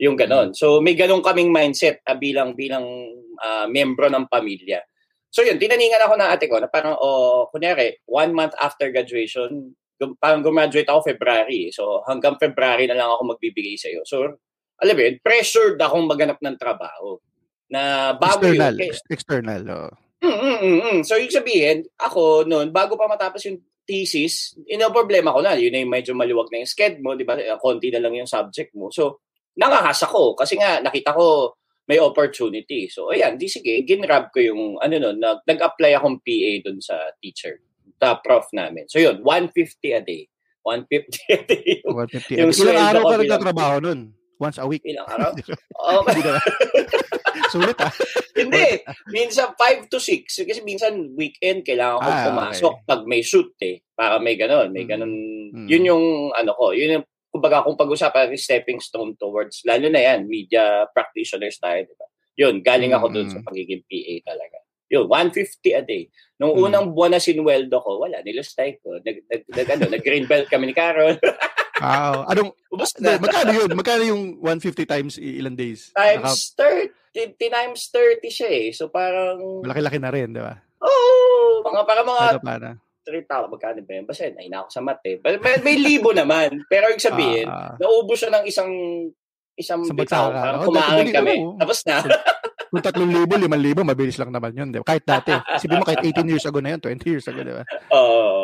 [0.00, 0.56] Yung ganon.
[0.56, 2.84] So may ganon kaming mindset uh, bilang bilang
[3.38, 4.80] uh, membro ng pamilya.
[5.32, 9.72] So yun, tinaningan ako ng ate ko na parang, oh, kunyari, one month after graduation,
[9.96, 11.72] gum- parang gumraduate ako February.
[11.72, 14.04] So hanggang February na lang ako magbibigay sa iyo.
[14.04, 14.36] So,
[14.82, 17.16] alam mo yun, pressured akong maganap ng trabaho.
[17.72, 18.80] Na bago external, yun.
[18.80, 19.92] Kay, external, oh.
[20.22, 21.02] Mm-mm-mm.
[21.02, 25.58] So, yung sabihin, ako noon, bago pa matapos yung thesis, ino problema ko na.
[25.58, 27.34] Yun na yung medyo maluwag na yung sked mo, di ba?
[27.58, 28.88] Konti na lang yung subject mo.
[28.94, 29.26] So,
[29.58, 31.58] nakahasa ko kasi nga nakita ko
[31.90, 32.86] may opportunity.
[32.86, 36.94] So, ayan, di sige, ginrab ko yung, ano nun, nag, nag-apply akong PA dun sa
[37.18, 37.58] teacher,
[37.98, 38.86] the prof namin.
[38.86, 40.30] So, yun, 150 a day.
[40.62, 41.66] 150 a day.
[41.82, 44.00] Yung, 150 yung Ilang araw ka nagtatrabaho nun?
[44.42, 44.82] Once a week?
[44.82, 45.30] Ilang araw?
[45.86, 46.02] oh,
[47.54, 47.94] Sulit ah.
[48.34, 48.82] Hindi.
[49.14, 50.42] Minsan 5 to 6.
[50.42, 52.86] Kasi minsan weekend kailangan ko ah, pumasok okay.
[52.90, 53.86] pag may shoot eh.
[53.94, 54.74] Para may ganun.
[54.74, 54.90] May mm.
[54.90, 55.12] ganun.
[55.54, 55.66] Mm.
[55.70, 56.74] Yun yung ano ko.
[56.74, 61.94] Yun yung kumbaga kung pag-usapan stepping stone towards lalo na yan media practitioners tayo di
[61.96, 62.04] ba
[62.36, 63.32] yun galing ako doon mm.
[63.32, 64.60] sa pagiging PA talaga
[64.92, 66.64] yun 150 a day nung mm.
[66.68, 70.52] unang buwan na sinweldo ko wala nilustay ko nag nag, nag ano nag green belt
[70.52, 71.16] kami ni Carol
[71.82, 72.14] Wow.
[72.30, 72.50] Anong,
[73.02, 73.18] na.
[73.18, 73.70] magkano yun?
[73.74, 75.90] Magkano yung 150 times ilang days?
[75.90, 76.94] Times Naka...
[77.10, 78.66] 30, times 30 siya eh.
[78.70, 79.66] So parang...
[79.66, 80.54] Malaki-laki na rin, di ba?
[80.78, 81.62] Oo.
[81.62, 82.22] Oh, mga, para mga...
[82.38, 82.72] Ano pa na?
[83.02, 84.06] 3,000, magkano ba yun?
[84.06, 85.18] Basta ay na ako sa mat eh.
[85.18, 86.62] May, may libo naman.
[86.70, 88.70] Pero yung sabihin, uh, naubos siya ng isang
[89.58, 90.32] isang bitaw.
[90.32, 91.34] Parang oh, kumain kami.
[91.42, 91.58] Oh.
[91.58, 91.98] Tapos na.
[92.72, 94.72] Kung tatlong libo, limang libo, mabilis lang naman yun.
[94.72, 94.88] Di ba?
[94.88, 95.28] Kahit dati.
[95.60, 97.68] Sabihin mo, kahit 18 years ago na yun, 20 years ago, di ba?
[97.92, 98.00] Oo.
[98.00, 98.41] Oh,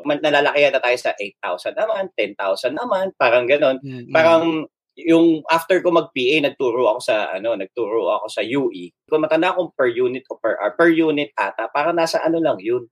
[0.00, 0.20] oh, oh.
[0.20, 3.78] Nalalaki na tayo sa 8,000 naman, 10,000 naman, parang ganon.
[3.84, 4.12] Mm-hmm.
[4.12, 4.66] Parang
[4.98, 8.92] yung after ko mag-PA, nagturo ako sa ano, nagturo ako sa UE.
[9.08, 12.58] Kung matanda akong per unit o per hour, per unit ata, parang nasa ano lang
[12.60, 12.84] yun.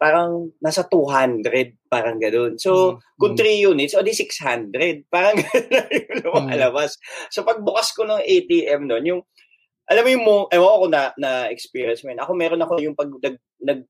[0.00, 2.56] Parang nasa 200, parang gano'n.
[2.56, 3.20] So, mm-hmm.
[3.20, 5.04] kung 3 units, o di 600.
[5.12, 6.96] Parang gano'n yung lumalabas.
[6.96, 7.28] Mm-hmm.
[7.28, 9.20] So, pagbukas ko ng ATM noon, yung
[9.90, 12.22] alam mo yung ewan ko na, na experience mo yun.
[12.22, 13.80] Ako meron ako yung pag nag, nag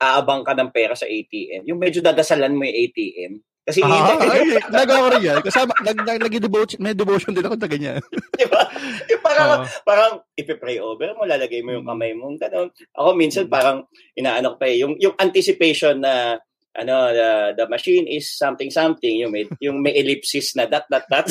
[0.00, 1.68] aabang ka ng pera sa ATM.
[1.68, 3.32] Yung medyo dadasalan mo yung ATM.
[3.60, 5.40] Kasi ah, ay, nagawa ko rin yan.
[5.44, 8.00] Kasama, nag, nag, nag devotion, may devotion din ako na ganyan.
[8.40, 8.66] Di ba?
[9.06, 11.92] Yung parang, uh, parang ipipray over mo, lalagay mo yung mm.
[11.92, 12.72] kamay mo, gano'n.
[12.96, 13.52] Ako minsan mm.
[13.52, 13.84] parang
[14.16, 19.18] inaano ko pa eh, yung, yung anticipation na ano the, the machine is something something
[19.18, 21.26] yung may yung may ellipsis na dot dot dot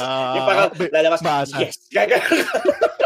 [0.00, 1.20] uh, yung parang lalabas
[1.60, 1.76] yes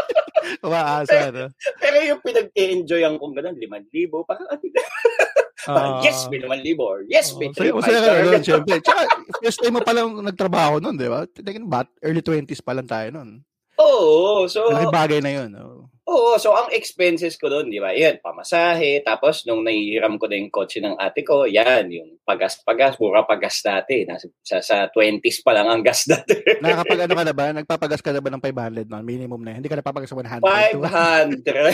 [0.61, 1.49] Umaasa, no?
[1.79, 4.47] Pero yung pinag-enjoy ang kung ganun, 5,000, parang,
[5.69, 7.79] uh, yes, may 5,000, or yes, may uh, 3,000.
[7.79, 8.75] Masaya ka nun, syempre.
[8.85, 9.01] Tsaka,
[9.39, 11.23] first time mo palang nagtrabaho nun, di ba?
[11.29, 13.41] Tingin, bat, early 20s pa lang tayo nun.
[13.79, 14.69] Oo, so...
[14.69, 15.49] Malaking bagay na yun.
[15.57, 15.92] Oh.
[16.03, 17.95] Oo, so ang expenses ko doon, di ba?
[17.95, 18.99] Yan, pamasahe.
[19.07, 23.63] Tapos, nung nahihiram ko na yung kotse ng ate ko, yan, yung pagas-pagas, mura pagas
[23.63, 24.03] dati.
[24.03, 26.35] Nasa, sa, sa 20s pa lang ang gas dati.
[26.59, 27.45] Nakakapag ano ka na ba?
[27.55, 29.07] Nagpapagas ka na ba ng 500 man?
[29.07, 29.55] Minimum na.
[29.55, 30.43] Hindi ka napapagas sa 100.
[30.43, 31.71] 500.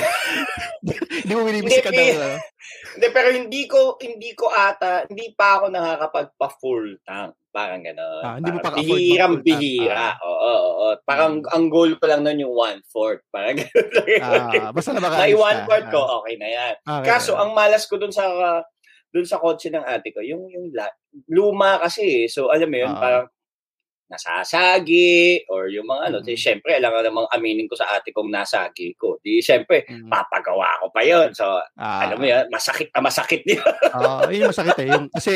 [1.26, 2.38] hindi mo binibisi ka daw.
[3.02, 7.34] Hindi, pero hindi ko, hindi ko ata, hindi pa ako nakakapagpa-full tank.
[7.50, 8.22] Parang gano'n.
[8.22, 10.14] Ah, hindi mo pa Bihirang bihira.
[10.22, 10.88] Oo, oo, oo.
[11.02, 11.50] Parang hmm.
[11.50, 13.26] ang goal ko lang noon yung one-fourth.
[13.34, 14.22] Parang gano'n.
[14.22, 15.26] ah, basta na baka.
[15.26, 16.16] May one-fourth ko, ah.
[16.22, 16.74] okay na yan.
[16.86, 18.30] Okay, Kaso, ang malas ko dun sa
[19.10, 20.70] dun sa kotse ng ate ko, yung yung
[21.26, 22.30] luma kasi.
[22.30, 23.02] So, alam mo yun, ah.
[23.02, 23.26] parang
[24.10, 26.34] nasasagi or yung mga ano, mm-hmm.
[26.34, 29.22] di, syempre, alam nga namang aminin ko sa ate kong nasagi ko.
[29.22, 30.10] Di, syempre, mm-hmm.
[30.10, 32.02] papagawa ko pa yon So, ah.
[32.02, 33.62] alam mo yan, masakit na masakit yun.
[33.62, 34.90] Oo, uh, yun masakit eh.
[34.90, 35.34] Yung, kasi,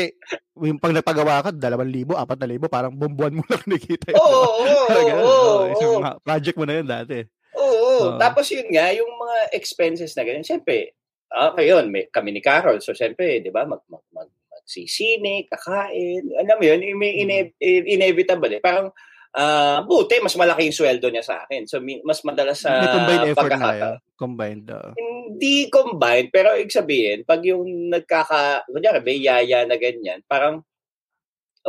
[0.58, 4.18] yung pag nagpagawa ka, dalawang libo, apat na libo, parang bumbuan mo lang nakikita.
[4.18, 4.84] Oo, oo,
[5.22, 5.54] oo.
[5.70, 5.98] oo.
[6.26, 7.22] Project mo na yun dati.
[7.54, 10.98] Oo, uh, tapos yun nga, yung mga expenses na ganyan, syempre,
[11.30, 14.28] okay yun, may, kami ni Carol, so syempre, di ba, mag, mag, mag
[14.64, 18.64] magsisine, kakain, alam mo yun, ine- inevitable eh.
[18.64, 18.88] Parang,
[19.36, 21.68] uh, buti, mas malaki yung sweldo niya sa akin.
[21.68, 23.94] So, mas madalas sa May combined effort na yun.
[24.16, 24.66] Combined.
[24.72, 24.92] Uh.
[24.96, 30.64] Hindi combined, pero ibig sabihin, pag yung nagkaka, kunyari, may yaya na ganyan, parang,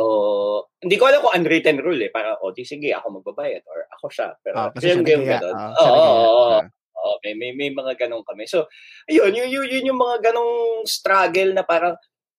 [0.00, 2.10] oh, hindi ko alam kung unwritten rule eh.
[2.10, 4.32] Parang, oh, di sige, ako magbabayad or ako siya.
[4.40, 5.52] Pero, oh, kasi yung game ganun.
[5.52, 6.44] Oo, oo,
[6.96, 7.14] oo.
[7.20, 8.48] may, may, may mga ganong kami.
[8.48, 8.72] So,
[9.04, 11.92] ayun, yun, yun, yun yung mga ganong struggle na parang,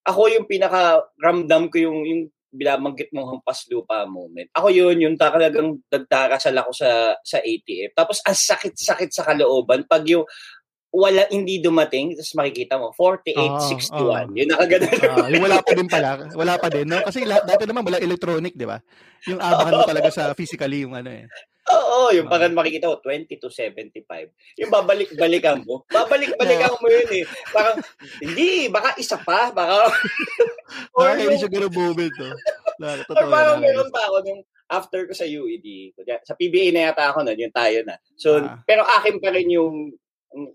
[0.07, 4.47] ako yung pinaka ramdam ko yung yung binabanggit mong hampas lupa moment.
[4.55, 7.91] Ako yun, yung talagang nagdarasal ako sa sa ATF.
[7.91, 10.23] Tapos ang sakit-sakit sa kalooban pag yung
[10.97, 14.25] wala hindi dumating tapos makikita mo 4861 oh, oh.
[14.33, 16.97] yun nakagano uh, yung wala pa din pala wala pa din no?
[17.05, 18.81] Kasi lahat dati naman wala electronic di ba?
[19.29, 21.29] Yung abangan mo talaga sa physically yung ano eh.
[21.67, 24.07] Oo, yung uh, makikita ko 20 to 75
[24.57, 27.23] yung babalik-balikan mo babalik-balikan mo yun eh.
[27.53, 27.77] Parang
[28.23, 29.93] hindi baka isa pa baka
[30.97, 32.33] or hindi siya ganun moment no?
[33.13, 35.93] Or parang meron pa ako nung after ko sa UED
[36.25, 38.01] sa PBA na yata ako nun yung tayo na.
[38.17, 39.93] So uh, pero akin pa rin yung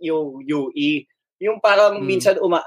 [0.01, 1.07] yung UE.
[1.43, 2.07] Yung parang hmm.
[2.07, 2.63] minsan uma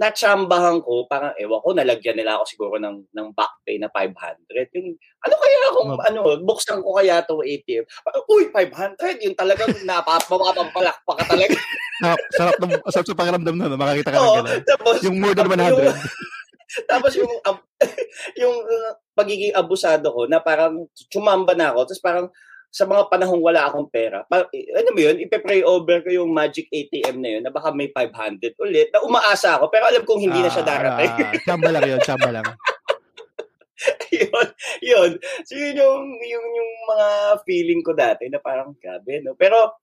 [0.00, 4.72] natsambahan ko, parang ewan ko, nalagyan nila ako siguro ng, ng back pay na 500.
[4.78, 6.00] Yung, ano kaya kung, oh.
[6.00, 7.84] ano, buksan ko kaya to ATM.
[8.32, 11.52] Uy, 500, yung talagang napapampalakpa ka talaga.
[12.06, 14.62] ah, sarap, ng, sarap sa pakiramdam na, makakita ka ng gano'n.
[14.64, 15.68] Tapos, yung more than 100.
[15.68, 15.98] Yung,
[16.90, 17.58] tapos yung, um,
[18.40, 22.26] yung uh, pagiging abusado ko, na parang sumamba na ako, tapos parang,
[22.70, 26.70] sa mga panahong wala akong pera, pa, ano mo yun, ipe-pray over ko yung magic
[26.70, 30.38] ATM na yun na baka may 500 ulit na umaasa ako pero alam kong hindi
[30.38, 31.12] ah, na siya ah, darating.
[31.18, 32.46] Ah, chamba lang yun, chamba lang.
[34.22, 34.46] yun,
[34.86, 35.10] yun.
[35.42, 37.08] So yun yung, yung, yung mga
[37.42, 39.34] feeling ko dati na parang gabi, no?
[39.34, 39.82] Pero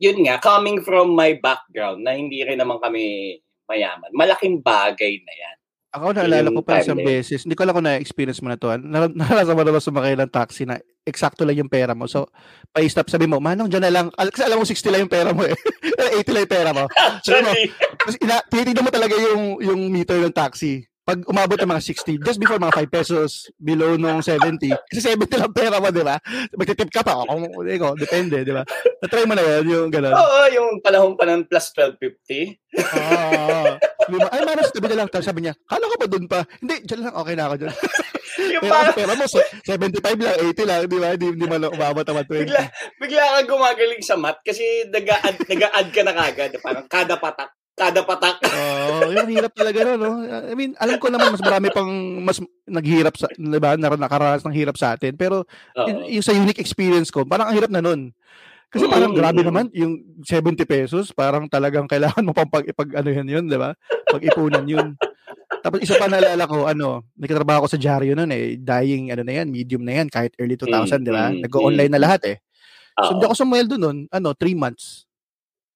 [0.00, 3.36] yun nga, coming from my background na hindi rin naman kami
[3.70, 5.59] mayaman, malaking bagay na yan.
[5.90, 8.70] Ako naalala ko pa isang beses, hindi ko alam kung na-experience mo na to.
[8.70, 8.78] Ah.
[8.78, 12.06] Naranasan mo na ba sumakay ng taxi na eksakto lang yung pera mo.
[12.06, 12.30] So,
[12.70, 14.06] pa-stop sabi mo, manong dyan na lang.
[14.14, 15.54] Kasi alam mo 60 lang yung pera mo eh.
[16.22, 16.84] 80 lang yung pera mo.
[17.26, 17.50] So, no,
[18.22, 21.82] ina, tinitignan mo talaga yung, yung meter ng taxi pag umabot ng mga
[22.22, 26.06] 60, just before mga 5 pesos below nung 70, kasi 70 lang pera mo, di
[26.06, 26.22] ba?
[26.54, 28.62] Magtitip ka pa, kung, ko, depende, di ba?
[29.02, 30.14] Na-try mo na yun, yung gano'n.
[30.14, 32.78] Oo, yung panahon pa ng plus 1250.
[32.78, 33.74] Oo.
[34.06, 34.28] diba?
[34.30, 35.08] Ay, manas, tabi na lang.
[35.10, 36.40] Sabi niya, kala ko ba doon pa?
[36.62, 37.74] Hindi, dyan lang, okay na ako dyan.
[38.54, 39.66] yung Pero parang, pera mo, 75
[40.22, 41.08] lang, 80 lang, di ba?
[41.18, 42.46] Hindi, hindi man umabot naman 20.
[42.46, 42.62] Bigla,
[43.02, 46.54] bigla kang gumagaling sa mat kasi nag-add, nag-add ka na kagad.
[46.62, 48.36] Parang kada patak kada patak.
[48.44, 50.10] Oo, oh, yung hirap talaga no, no.
[50.28, 51.88] I mean, alam ko naman mas marami pang
[52.20, 52.36] mas
[52.68, 55.48] naghihirap sa, 'di ba, nakaranas ng hirap sa atin, pero
[55.88, 58.12] yung, yung sa unique experience ko, parang ang hirap na nun.
[58.70, 63.08] Kasi parang grabe naman yung 70 pesos, parang talagang kailangan mo pang pag, pag ano
[63.10, 63.74] yun yun, 'di ba?
[64.12, 64.94] Pag-ipunan yun.
[65.60, 69.42] Tapos isa pa naalala ko, ano, nagtatrabaho ako sa dyaryo noon eh, dying ano na
[69.42, 71.24] yan, medium na yan kahit early 2000, mm, 'di ba?
[71.34, 72.36] Mm, Nag-online na lahat eh.
[73.00, 75.09] So, hindi ako sumweldo noon, ano, 3 months.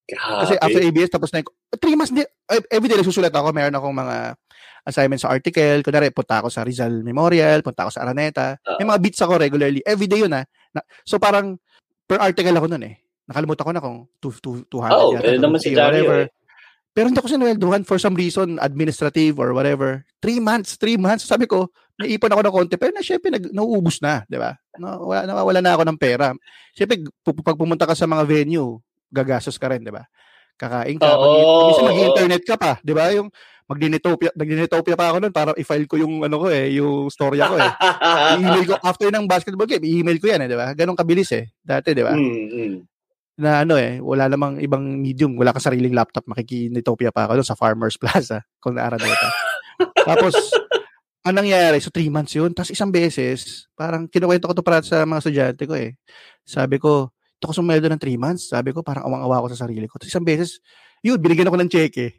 [0.05, 0.41] Grabe.
[0.45, 1.49] Kasi after ABS, tapos na yung,
[1.81, 2.21] three months, di,
[2.69, 4.37] everyday nagsusulat ako, meron akong mga
[4.85, 8.85] assignments sa article, kunwari, punta ako sa Rizal Memorial, punta ako sa Araneta, uh, may
[8.85, 10.45] mga beats ako regularly, everyday yun ha.
[10.77, 11.57] Na, so parang,
[12.05, 12.95] per article ako nun eh.
[13.25, 15.41] Nakalimutan ko na kung 200 oh, yata.
[15.41, 16.29] Naman si whatever.
[16.29, 16.33] Eh.
[16.93, 20.05] Pero hindi ako sinweldohan for some reason, administrative or whatever.
[20.21, 21.25] Three months, three months.
[21.25, 22.75] Sabi ko, naipon ako ng konti.
[22.77, 24.53] Pero na, syempre, nag, nauubos na, di ba?
[24.77, 26.31] Nawawala, nawawala na ako ng pera.
[26.71, 28.79] Syempre, pag pumunta ka sa mga venue,
[29.15, 30.03] gagastos ka rin, di ba?
[30.59, 33.11] Kakain ka, oh, mag- mag-internet ka pa, di ba?
[33.15, 33.31] Yung
[33.65, 37.55] magdinitopia, nagdinitopia pa ako noon para i-file ko yung ano ko eh, yung storya ko
[37.57, 37.71] eh.
[38.39, 40.75] I-email ko after ng basketball game, i-email ko yan eh, di ba?
[40.77, 42.13] Ganun kabilis eh, dati, di ba?
[42.13, 42.73] Mm-hmm.
[43.41, 47.47] Na ano eh, wala namang ibang medium, wala ka sariling laptop, makikinitopia pa ako doon
[47.47, 49.27] sa Farmers Plaza kung naara dito.
[50.05, 50.35] Tapos,
[51.25, 51.81] anong nangyari?
[51.81, 52.53] So, three months yun.
[52.53, 55.97] Tapos isang beses, parang kinukwento ko to para sa mga estudyante ko eh.
[56.45, 58.51] Sabi ko, ito ko sumeldo ng 3 months.
[58.51, 59.99] Sabi ko, parang awang-awa ako sa sarili ko.
[59.99, 60.63] Tapos isang beses,
[61.03, 62.15] yun, binigyan ako ng cheque.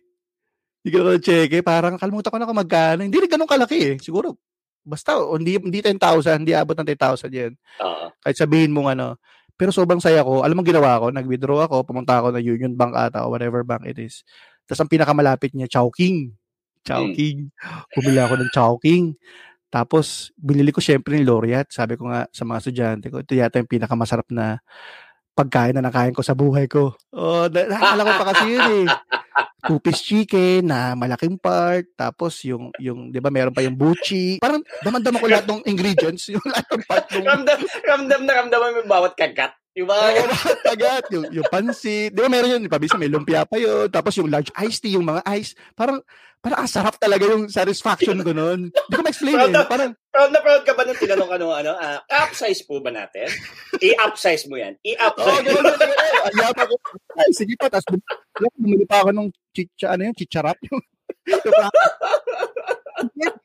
[0.85, 1.59] Binigyan ako ng cheque.
[1.65, 3.01] Parang kalimutan ko na kung magkano.
[3.03, 3.95] Hindi rin ganun kalaki eh.
[3.99, 4.37] Siguro,
[4.85, 7.53] basta, hindi, hindi 10,000, hindi abot ng 10,000 yan.
[7.57, 8.09] Uh-huh.
[8.23, 9.17] Kahit sabihin mo ano.
[9.57, 10.45] Pero sobrang saya ko.
[10.45, 11.09] Alam mo ginawa ko?
[11.09, 14.21] Nag-withdraw ako, pumunta ako na Union Bank ata o whatever bank it is.
[14.69, 16.37] Tapos ang pinakamalapit niya, Chowking.
[16.85, 17.49] Chowking.
[17.57, 17.83] Hmm.
[17.97, 19.05] Bumili ako ng Chowking.
[19.67, 21.73] Tapos, binili ko syempre ni Laureate.
[21.73, 24.63] Sabi ko nga sa mga estudyante ko, ito yata yung pinakamasarap na
[25.37, 26.97] pagkain na nakain ko sa buhay ko.
[27.13, 28.87] Oh, naalala ko pa kasi yun eh.
[29.69, 34.41] Two-piece chicken na malaking part, tapos yung, yung di ba, meron pa yung buchi.
[34.41, 37.07] Parang damandam ko lahat ng ingredients, yung lahat ng part.
[37.13, 37.27] Ng...
[37.27, 39.53] ramdam, ramdam na ramdam mo yung bawat kagat.
[39.77, 40.33] Yung mga
[40.65, 42.09] kagat, yung, yung pansit.
[42.09, 43.93] Di ba meron yun, pabisa may lumpia pa yun.
[43.93, 45.53] Tapos yung large iced tea, yung mga ice.
[45.77, 46.01] Parang,
[46.41, 48.71] parang ang sarap talaga yung satisfaction ko noon.
[48.71, 49.67] Hindi ko ma-explain eh.
[49.67, 52.95] Parang, proud na proud ka ba nung tinanong ka nung ano, uh, upsize po ba
[52.95, 53.27] natin?
[53.83, 54.79] I-upsize mo yan.
[54.87, 55.27] I-upsize.
[55.27, 55.99] Oh, gano'n, gano'n.
[56.31, 56.75] Ayapa ko.
[57.19, 57.67] Ay, sige pa.
[57.67, 57.87] Tapos,
[58.57, 60.57] bumili pa ako nung chicha, ano yun, chicharap.
[60.71, 60.83] Yung,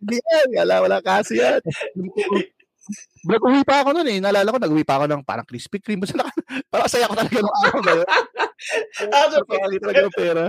[0.02, 0.48] hindi yan.
[0.62, 1.62] Wala, wala kasi yan.
[3.22, 4.18] Nag-uwi pa ako noon eh.
[4.18, 6.02] Naalala ko, nag-uwi pa ako ng parang Krispy Kreme.
[6.02, 6.34] Basta naka,
[6.70, 8.08] parang saya ko talaga ng araw na yun.
[9.10, 10.44] Ah, so, talaga ng pera.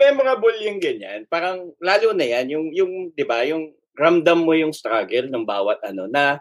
[0.00, 1.28] Memorable yung ganyan.
[1.28, 5.84] Parang lalo na yan, yung, yung 'di ba, yung ramdam mo yung struggle ng bawat
[5.84, 6.40] ano na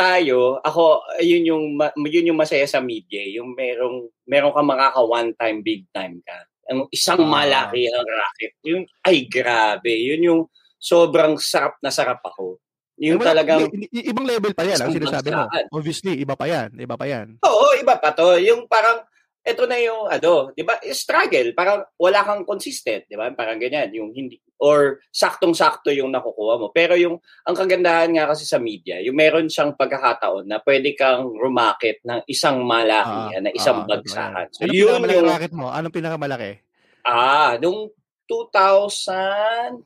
[0.00, 1.64] tayo, ako, yun yung,
[2.08, 6.40] yun yung masaya sa media, yung merong, meron ka makaka one time, big time ka.
[6.72, 8.56] Ang isang malaki ang racket.
[8.64, 10.40] Yung, ay grabe, yun yung
[10.80, 12.56] sobrang sarap na sarap ako.
[12.96, 13.68] Yung Wala, talagang...
[13.76, 15.44] i- ibang level pa yan, ang sinasabi mo.
[15.68, 16.72] Obviously, iba pa yan.
[16.80, 17.36] Iba pa yan.
[17.44, 18.40] Oo, iba pa to.
[18.40, 19.04] Yung parang,
[19.40, 20.76] ito na yung ano, 'di ba?
[20.92, 23.32] Struggle, parang wala kang consistent, 'di ba?
[23.32, 26.68] Parang ganyan, yung hindi or saktong-sakto yung nakukuha mo.
[26.68, 27.16] Pero yung
[27.48, 32.28] ang kagandahan nga kasi sa media, yung meron siyang pagkakataon na pwede kang rumakit ng
[32.28, 34.46] isang malakihan, ah, na isang ah, bagsakan.
[34.52, 35.72] So, Anong yun yung racket mo?
[35.72, 36.60] Anong pinakamalaki?
[37.08, 37.88] Ah, nung
[38.28, 39.80] 2004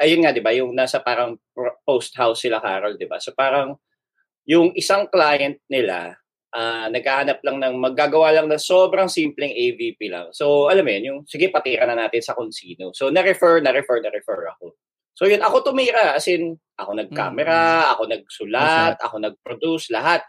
[0.00, 1.34] ayun nga 'di ba, yung nasa parang
[1.82, 3.18] post house sila Carol, 'di ba?
[3.18, 3.74] So parang
[4.46, 6.14] yung isang client nila
[6.54, 10.30] uh, naghahanap lang ng maggagawa lang ng sobrang simpleng AVP lang.
[10.34, 12.90] So, alam mo yun, yung sige patira na natin sa kung sino.
[12.94, 14.74] So, na-refer, na-refer, na-refer ako.
[15.14, 16.16] So, yun, ako tumira.
[16.16, 17.92] As in, ako nag-camera, mm-hmm.
[17.92, 20.24] ako nagsulat, ako nag-produce, lahat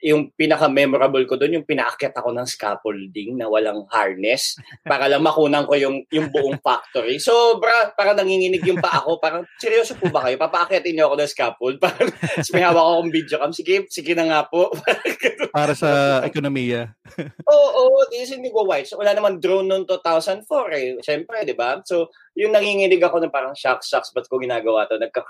[0.00, 5.68] yung pinaka-memorable ko doon, yung pinaakyat ako ng scaffolding na walang harness para lang makunan
[5.68, 7.20] ko yung yung buong factory.
[7.20, 9.20] So, bra, parang nanginginig yung pa ako.
[9.20, 10.40] Parang, seryoso po ba kayo?
[10.40, 11.76] Papaakyatin niyo ako ng scaffold?
[11.84, 12.08] Parang,
[12.56, 13.52] may hawak akong video cam.
[13.52, 14.72] Sige, sige na nga po.
[15.56, 16.94] para sa ekonomiya.
[17.52, 17.98] Oo, oo.
[18.08, 18.86] This is white.
[18.86, 20.46] So, wala naman drone noong 2004
[20.78, 20.88] eh.
[21.02, 21.82] Siyempre, di ba?
[21.82, 22.08] So,
[22.38, 24.96] yung nanginginig ako ng parang shocks, shocks, ba't ko ginagawa to?
[24.96, 25.26] Nagka,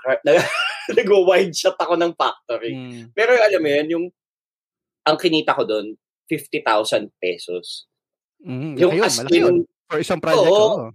[0.93, 2.73] nag-wide shot ako ng factory.
[2.73, 3.01] Hmm.
[3.17, 4.05] Pero alam mo yun, yung
[5.05, 5.97] ang kinita ko doon,
[6.29, 7.89] 50,000 pesos.
[8.41, 9.55] Mm, yung yun, as in, yun.
[9.91, 10.87] For isang project, oo.
[10.87, 10.89] Oh.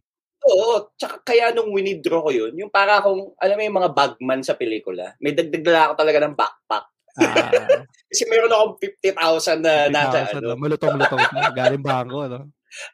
[0.46, 4.40] Oo, tsaka kaya nung winidraw ko yun, yung para akong, alam mo yung mga bagman
[4.46, 6.86] sa pelikula, may dagdag ako talaga ng backpack.
[7.18, 7.50] Ah.
[8.10, 10.54] Kasi meron akong 50,000 na 50, nasa ano.
[10.54, 12.40] Malutong-lutong galing bangko, no?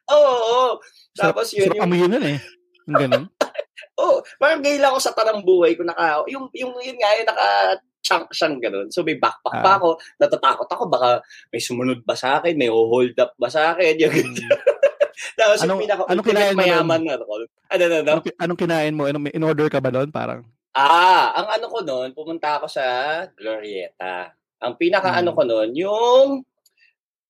[0.09, 0.69] Oo, oo.
[1.13, 1.85] Tapos yun, sarap yung...
[1.85, 2.39] amoy yun eh.
[2.89, 3.25] Yung ganun.
[4.01, 7.29] Oo, oh, parang gayla ako sa parang buhay ko naka, yung, yung, yun nga, yung
[7.29, 7.49] naka
[8.03, 8.91] chunk siyang ganun.
[8.91, 9.63] So may backpack ah.
[9.63, 9.89] pa ako,
[10.19, 11.11] natatakot ako, baka
[11.55, 14.37] may sumunod ba sa akin, may hold up ba sa akin, yung hmm.
[15.39, 17.33] Tapos anong, yung pinaka, anong kinain mayaman na ako.
[17.39, 18.11] Ano, ano, ano?
[18.19, 19.03] Anong, anong kinain mo?
[19.07, 20.11] Anong, in order ka ba doon?
[20.11, 20.43] Parang?
[20.75, 22.85] Ah, ang ano ko noon, pumunta ako sa
[23.39, 24.35] Glorieta.
[24.59, 25.21] Ang pinaka hmm.
[25.23, 26.27] ano ko noon, yung,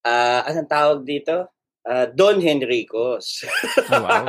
[0.03, 1.52] uh, anong tawag dito?
[1.87, 3.43] Uh, Don Henricos.
[3.91, 4.23] oh, wow.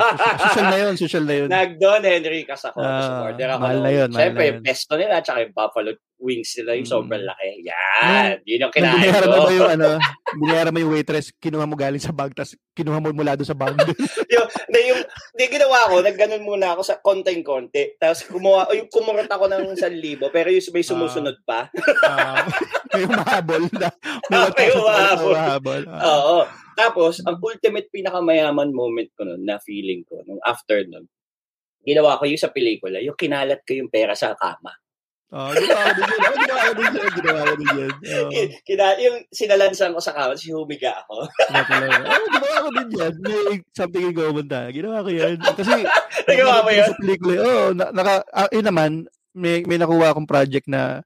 [0.51, 1.47] Social na yun, social na yun.
[1.49, 2.79] Nag-Don Henricos ako.
[2.83, 3.61] Uh, order ako.
[3.63, 4.09] Mahal na yun.
[4.11, 6.95] Siyempre, yung pesto nila, tsaka yung buffalo wings nila, yung mm.
[6.95, 7.49] sobrang laki.
[7.67, 8.39] Yan!
[8.47, 9.35] Yun yung kinain ko.
[9.35, 9.99] Mo yung, ano,
[10.39, 13.57] binayara mo yung waitress, kinuha mo galing sa bag, tapos kinuha mo mula doon sa
[13.57, 13.75] bag.
[14.33, 15.01] yung, na, yung,
[15.35, 17.99] di ginawa ko, nagganon muna ako sa konting-konti.
[17.99, 21.67] Tapos kumuha, yung kumurot ako ng 1,000, pero yung may sumusunod pa.
[22.07, 22.47] uh,
[22.95, 23.89] may umahabol na.
[24.31, 25.83] May, umahabol.
[25.83, 26.64] Oo.
[26.75, 31.07] Tapos, ang ultimate pinakamayaman moment ko nun, na feeling ko, nung after nun,
[31.81, 34.75] ginawa ko yung sa pelikula, yung kinalat ko yung pera sa kama.
[35.35, 36.31] Oh, ginawa ko din yun.
[36.37, 37.11] Ginawa ko din yun.
[37.11, 37.93] Ginawa ko din yun.
[37.95, 38.29] Oh.
[38.61, 41.25] Kina, yung sinalansan ko sa kama, si humiga ako.
[41.25, 43.13] oh, ginawa ko din yan.
[43.19, 44.67] May something in common tayo.
[44.69, 45.35] Ginawa ko yan.
[45.41, 45.73] Kasi,
[46.29, 46.87] nagawa mo yan?
[46.87, 48.91] Sa pelikula, oh, na, naka, uh, yun naman,
[49.35, 51.03] may, may nakuha akong project na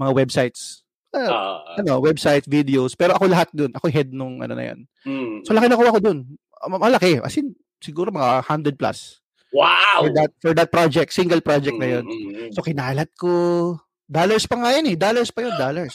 [0.00, 0.85] mga websites
[1.16, 2.92] uh, ano, website, videos.
[2.92, 3.72] Pero ako lahat dun.
[3.72, 4.78] Ako head nung ano na yan.
[5.08, 5.42] Mm.
[5.48, 6.18] So, laki nakuha ko dun.
[6.68, 7.24] Malaki.
[7.24, 9.24] As in, siguro mga 100 plus.
[9.56, 10.04] Wow!
[10.04, 11.10] For that, for that project.
[11.16, 12.04] Single project na yun.
[12.04, 12.52] Mm-hmm.
[12.52, 13.32] So, kinalat ko.
[14.06, 14.96] Dollars pa nga yun eh.
[14.98, 15.54] Dollars pa yun.
[15.56, 15.94] Dollars.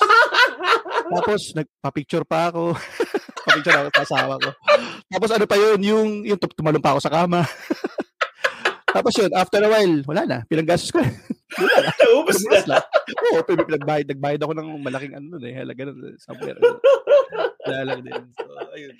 [1.13, 2.73] Tapos, nagpa-picture pa ako.
[3.45, 4.49] pa-picture ako sa asawa ko.
[5.11, 5.79] Tapos, ano pa yun?
[5.83, 7.43] Yung, yung tumalong pa ako sa kama.
[8.91, 10.37] Tapos yun, after a while, wala na.
[10.51, 10.99] Pinanggastos ko.
[11.59, 11.91] Wala na.
[11.99, 12.59] Naubos na.
[12.63, 12.77] na.
[13.31, 14.07] Oo, pinagbayad.
[14.07, 15.53] Nagbayad ako ng malaking ano nun eh.
[15.55, 16.15] Halaga nun.
[16.21, 16.59] Somewhere.
[17.67, 18.23] Wala lang din.
[18.37, 18.95] So, ayun.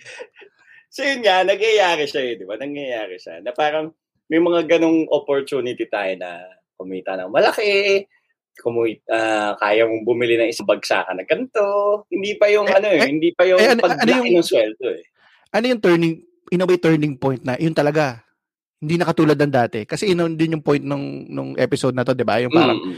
[0.92, 2.60] So yun nga, nagyayari siya eh, di ba?
[2.60, 3.40] Nangyayari siya.
[3.40, 3.96] Na parang
[4.28, 6.44] may mga ganong opportunity tayo na
[6.76, 8.04] kumita ng malaki,
[8.60, 11.64] kumita, uh, kaya mong bumili ng isang bagsakan na ganito.
[12.12, 14.44] Hindi pa yung eh, ano eh, eh hindi pa yung eh, ano, paglaki ano yung,
[14.44, 15.04] ng sweldo eh.
[15.56, 16.16] Ano yung turning,
[16.52, 18.20] in a way turning point na yun talaga,
[18.82, 19.86] hindi na katulad ng dati.
[19.86, 22.42] Kasi yun din yung point nung, nung episode na to, di ba?
[22.42, 22.98] Yung parang, mm.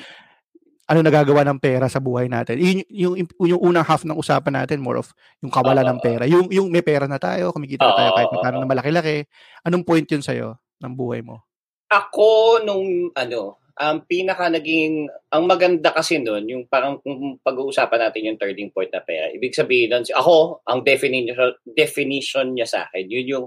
[0.88, 2.56] ano nagagawa ng pera sa buhay natin.
[2.56, 5.12] Yung, yung, yung unang half ng usapan natin, more of
[5.44, 6.24] yung kawala uh, ng pera.
[6.24, 9.28] Yung, yung may pera na tayo, kumikita na tayo kahit uh, paano na malaki-laki.
[9.68, 11.44] Anong point yun sa'yo ng buhay mo?
[11.92, 18.06] Ako, nung, ano, ang um, pinaka naging, ang maganda kasi nun, yung parang kung pag-uusapan
[18.08, 22.80] natin yung turning point na pera, ibig sabihin nun, ako, ang definition, definition niya sa
[22.86, 23.46] akin, yun yung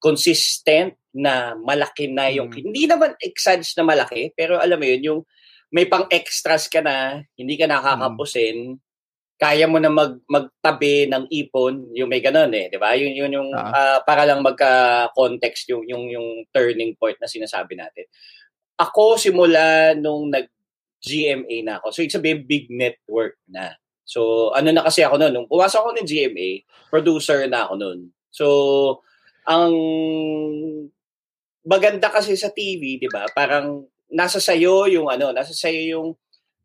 [0.00, 2.56] consistent na malaki na yung, mm.
[2.56, 5.20] hindi naman exage na malaki, pero alam mo yun, yung
[5.70, 8.82] may pang extras ka na, hindi ka nakakapusin, mm.
[9.40, 12.92] kaya mo na mag magtabi ng ipon, yung may ganun eh, 'di ba?
[12.92, 17.72] Yun yun yung uh, uh, para lang magka-context yung yung yung turning point na sinasabi
[17.72, 18.04] natin.
[18.76, 20.44] Ako simula nung nag
[21.00, 21.96] GMA na ako.
[21.96, 23.80] So it's a big network na.
[24.04, 26.48] So ano na kasi ako noon, nung pumasok ako ng GMA,
[26.92, 27.98] producer na ako noon.
[28.28, 28.46] So
[29.46, 29.72] ang
[31.64, 33.28] maganda kasi sa TV, 'di ba?
[33.32, 36.08] Parang nasa sayo yung ano, nasa sayo yung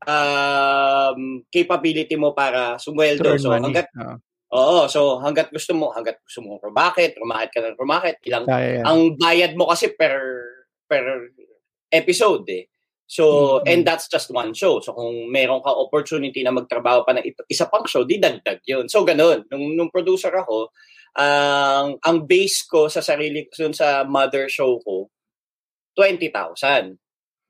[0.05, 1.19] um,
[1.51, 3.37] capability mo para sumweldo.
[3.37, 4.17] So hanggat uh-huh.
[4.55, 8.79] Oo, so hanggat gusto mo, hanggat gusto mo rumakit, rumakit ka ng rumakit, ilang yeah,
[8.79, 8.85] yeah.
[8.87, 10.15] ang bayad mo kasi per
[10.87, 11.33] per
[11.91, 12.63] episode eh.
[13.05, 13.25] So,
[13.61, 13.69] mm-hmm.
[13.69, 14.81] and that's just one show.
[14.81, 18.89] So, kung meron ka opportunity na magtrabaho pa ng isa pang show, di dagdag yun.
[18.89, 19.45] So, ganun.
[19.53, 20.73] Nung, nung producer ako,
[21.15, 25.07] ang uh, ang base ko sa sarili ko, sa mother show ko,
[25.95, 26.99] 20,000.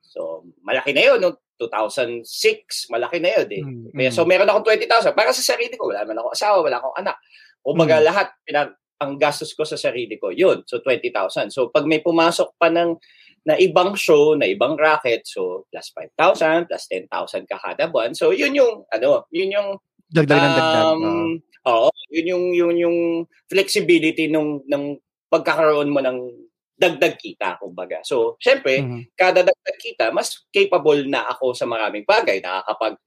[0.06, 1.20] So, malaki na yun.
[1.20, 1.42] No?
[1.58, 3.64] 2006, malaki na yun eh.
[3.64, 4.12] Mm-hmm.
[4.12, 5.16] So, meron akong 20,000.
[5.16, 7.18] Para sa sarili ko, wala man ako asawa, wala akong anak.
[7.66, 8.08] O maga mm-hmm.
[8.08, 8.70] lahat, pinag,
[9.02, 10.64] ang gastos ko sa sarili ko, yun.
[10.68, 11.50] So, 20,000.
[11.52, 13.00] So, pag may pumasok pa ng
[13.46, 18.18] na ibang show, na ibang racket, so plus 5,000, plus 10,000 ka kada buwan.
[18.18, 19.70] So, yun yung, ano, yun yung,
[20.10, 20.86] dagdag ng dagdag.
[21.02, 21.32] Um,
[21.66, 22.98] Oo, yun yung, yun yung
[23.50, 25.02] flexibility nung, ng
[25.34, 26.30] pagkakaroon mo ng
[26.78, 28.06] dagdag kita, kumbaga.
[28.06, 29.18] So, syempre, mm-hmm.
[29.18, 32.38] kada dagdag kita, mas capable na ako sa maraming bagay.
[32.44, 33.02] Nakakapag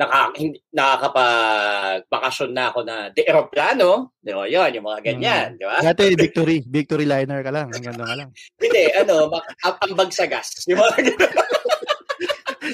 [0.00, 4.16] naka, hindi, nakakapag-bakasyon na ako na de aeroplano.
[4.16, 4.48] Di ba?
[4.48, 5.46] Yun, yung mga ganyan.
[5.52, 5.58] Mm.
[5.60, 5.76] Di ba?
[5.84, 6.64] Dati, victory.
[6.64, 7.68] Victory liner ka lang.
[7.68, 8.28] Ang ganda ka lang.
[8.56, 10.64] hindi, ano, ang, ang bag sa gas.
[10.64, 11.32] Yung mga ganyan.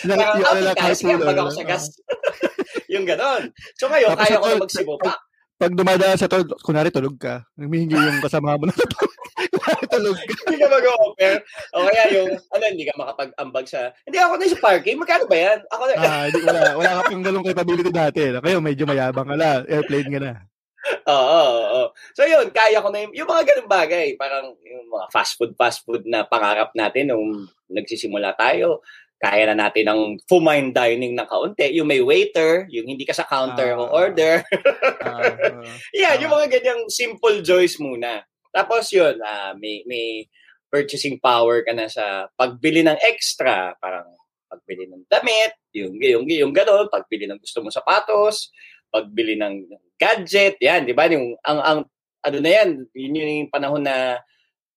[0.06, 1.84] Parang, yung alala kahit pag ako sa gas.
[2.92, 3.50] yung ganon.
[3.78, 5.12] So ngayon, Tapos kaya ko na magsibo pa.
[5.56, 9.12] Pag dumadaan sa tulog, kunwari tulog ka, humihingi yung kasama mo na tulog.
[9.96, 10.36] tulog ka.
[10.52, 11.34] hindi ka mag-offer.
[11.72, 15.36] O kaya yung, ano, hindi ka makapag-ambag sa, hindi ako na sa parking, magkano ba
[15.40, 15.58] yan?
[15.72, 15.94] Ako na.
[15.96, 18.20] ah, hindi, wala, wala ka pang ganong capability dati.
[18.36, 19.64] Kayo, medyo mayabang ka na.
[19.64, 20.32] Airplane ka na.
[21.08, 21.84] Oo, oo, oo.
[22.14, 24.14] So yun, kaya ko na yung, yung mga ganung bagay.
[24.20, 28.84] Parang yung mga fast food, fast food na pangarap natin nung nagsisimula tayo
[29.32, 31.74] kaya na natin ng fumine dining ng kaunti.
[31.74, 34.46] Yung may waiter, yung hindi ka sa counter uh, order.
[35.02, 38.22] uh, uh, yeah, uh, yung mga ganyang simple joys muna.
[38.54, 40.24] Tapos yun, uh, may, may
[40.70, 44.08] purchasing power ka na sa pagbili ng extra, parang
[44.46, 48.54] pagbili ng damit, yung, yung, yung gano'n, pagbili ng gusto mo sapatos,
[48.88, 49.66] pagbili ng
[49.98, 51.10] gadget, yan, di ba?
[51.10, 51.80] Yung, ang, ang,
[52.26, 54.22] ano na yan, yun yung panahon na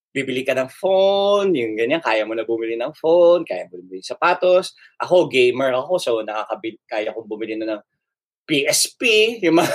[0.10, 4.02] bibili ka ng phone, yung ganyan, kaya mo na bumili ng phone, kaya mo bumili
[4.02, 4.74] ng sapatos.
[4.98, 7.82] Ako, gamer ako, so nakakabili, kaya kong bumili na ng
[8.50, 9.02] PSP,
[9.45, 9.74] yung mga...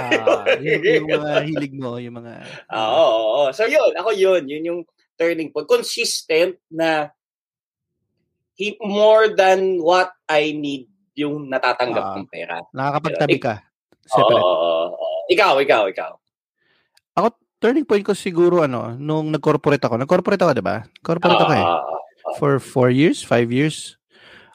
[0.00, 2.32] ah, yung, yung mga hilig mo, yung mga...
[2.72, 3.48] Oo, oo, oo.
[3.52, 4.80] So yun, ako yun, yun yung
[5.20, 5.68] turning point.
[5.68, 7.12] Consistent na
[8.56, 12.56] he, more than what I need yung natatanggap ah, kong pera.
[12.72, 13.54] Nakakapagtabi ka.
[14.08, 14.40] Separate.
[14.40, 15.20] Oo, oo, oo.
[15.28, 16.12] Ikaw, ikaw, ikaw.
[17.20, 17.28] Ako,
[17.64, 19.96] turning point ko siguro ano, nung nag-corporate ako.
[19.96, 20.84] Nag-corporate ako, 'di ba?
[21.00, 21.64] Corporate uh, ako eh.
[21.64, 22.36] Ah, ah.
[22.36, 23.96] For four years, five years.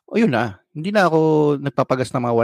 [0.05, 0.61] O yun na.
[0.69, 1.19] Hindi na ako
[1.57, 2.35] nagpapagas ng mga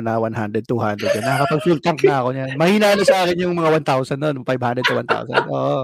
[0.65, 1.21] 100, 200.
[1.21, 2.49] Nakakapag full tank na ako niyan.
[2.58, 5.45] Mahina na sa akin yung mga 1,000 noon, 500 to 1,000.
[5.49, 5.80] Oo.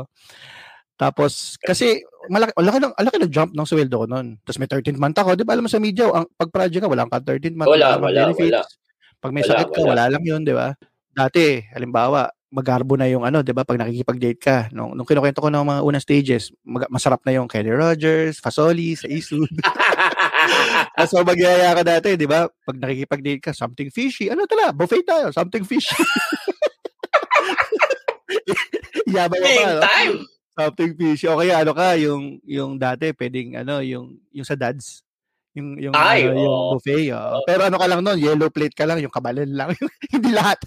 [0.97, 4.27] Tapos, kasi, malaki, malaki, ng, malaki ng jump ng sweldo ko noon.
[4.41, 5.29] Tapos may 13th month ako.
[5.37, 7.69] Di ba alam mo sa media, ang, pag project ka, wala kang 13th month.
[7.71, 8.51] Wala, wala, benefits.
[8.51, 8.61] wala.
[9.21, 9.89] Pag may wala, sakit ka, wala.
[9.89, 10.67] wala lang yun, di ba?
[11.13, 13.63] Dati, halimbawa, magarbo na yung ano, 'di ba?
[13.63, 17.47] Pag nakikipag-date ka, nung nung kinukwento ko ng mga unang stages, mag- masarap na yung
[17.47, 19.47] Kelly Rogers, Fasoli, sa Isud.
[20.99, 22.51] Tapos magyaya ka dati, 'di ba?
[22.51, 24.27] Pag nakikipag-date ka, something fishy.
[24.27, 24.75] Ano tala?
[24.75, 25.95] Buffet tayo, something fishy.
[29.15, 29.81] Yabang pa, no?
[29.81, 30.15] time.
[30.51, 31.25] Something fishy.
[31.31, 35.07] O kaya ano ka, yung yung dati pwedeng ano, yung yung sa dads.
[35.55, 36.43] Yung yung Ay, ano, oh.
[36.43, 37.39] yung buffet, oh.
[37.47, 39.75] Pero ano ka lang noon, yellow plate ka lang, yung kabalin lang,
[40.13, 40.59] hindi lahat.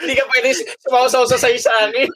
[0.00, 0.48] Hindi ka pwede
[0.84, 2.08] sumasaw sa sayo sa akin.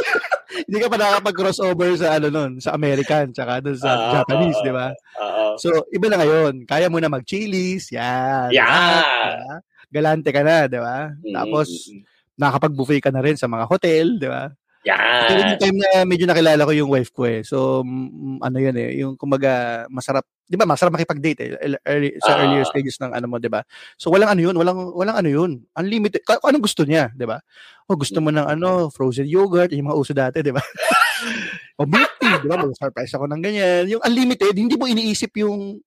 [0.70, 4.72] Hindi ka pa nakakapag-crossover sa ano nun, sa American, tsaka dun sa uh, Japanese, di
[4.72, 4.94] ba?
[5.18, 6.62] Uh, so, iba na ngayon.
[6.64, 8.54] Kaya mo na mag-chilies, yan.
[8.54, 9.58] Yeah.
[9.90, 11.10] Galante ka na, di ba?
[11.10, 11.34] Mm-hmm.
[11.34, 11.68] Tapos,
[12.38, 14.50] nakakapag-buffet ka na rin sa mga hotel, di ba?
[14.84, 15.26] Yeah.
[15.32, 17.40] Pero yung time na medyo nakilala ko yung wife ko eh.
[17.40, 20.68] So, m- ano yun eh, yung kumaga masarap, 'di ba?
[20.68, 21.50] Masarap makipag-date eh
[21.88, 23.64] early, sa uh, earlier stages ng ano mo, 'di ba?
[23.96, 25.50] So walang ano yun, walang walang ano yun.
[25.76, 26.20] Unlimited.
[26.24, 27.40] Kung anong gusto niya, 'di ba?
[27.88, 30.60] O gusto mo ng ano, frozen yogurt, yung mga uso dati, 'di ba?
[31.80, 32.60] o milk tea, 'di ba?
[32.76, 33.84] Surprise ako ng ganyan.
[33.88, 35.80] Yung unlimited, hindi mo iniisip yung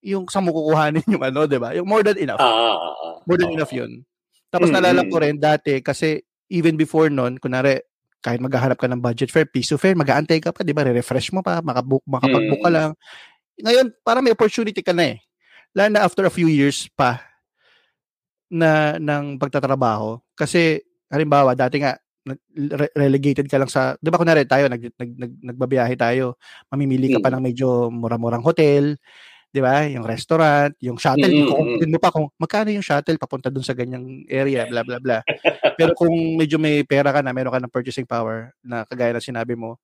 [0.00, 1.74] yung sa mo kukuhanin yung ano, 'di ba?
[1.74, 2.40] Yung more than enough.
[2.40, 4.06] Uh, more than uh, enough 'yun.
[4.50, 4.82] Tapos mm-hmm.
[4.82, 9.48] nalala ko rin dati kasi even before noon, kunare kahit maghahanap ka ng budget fair,
[9.48, 10.84] piso fair, mag-aantay ka pa, di ba?
[10.84, 12.76] Re-refresh mo pa, makabook, makapag-book ka mm.
[12.76, 12.90] lang.
[13.62, 15.18] Ngayon, para may opportunity ka na eh.
[15.76, 17.30] Lalo na after a few years pa,
[18.50, 21.94] na ng pagtatrabaho kasi halimbawa dati nga
[22.98, 26.36] relegated ka lang sa 'di ba kunwari tayo nag, nag, nag nagbabiyahe tayo
[26.68, 27.34] mamimili ka pa mm.
[27.38, 28.98] ng medyo mura-murang hotel
[29.54, 31.48] 'di ba yung restaurant yung shuttle mm-hmm.
[31.48, 35.22] kung mo pa kung magkano yung shuttle papunta dun sa ganyang area bla bla bla
[35.78, 39.24] pero kung medyo may pera ka na meron ka ng purchasing power na kagaya ng
[39.24, 39.80] sinabi mo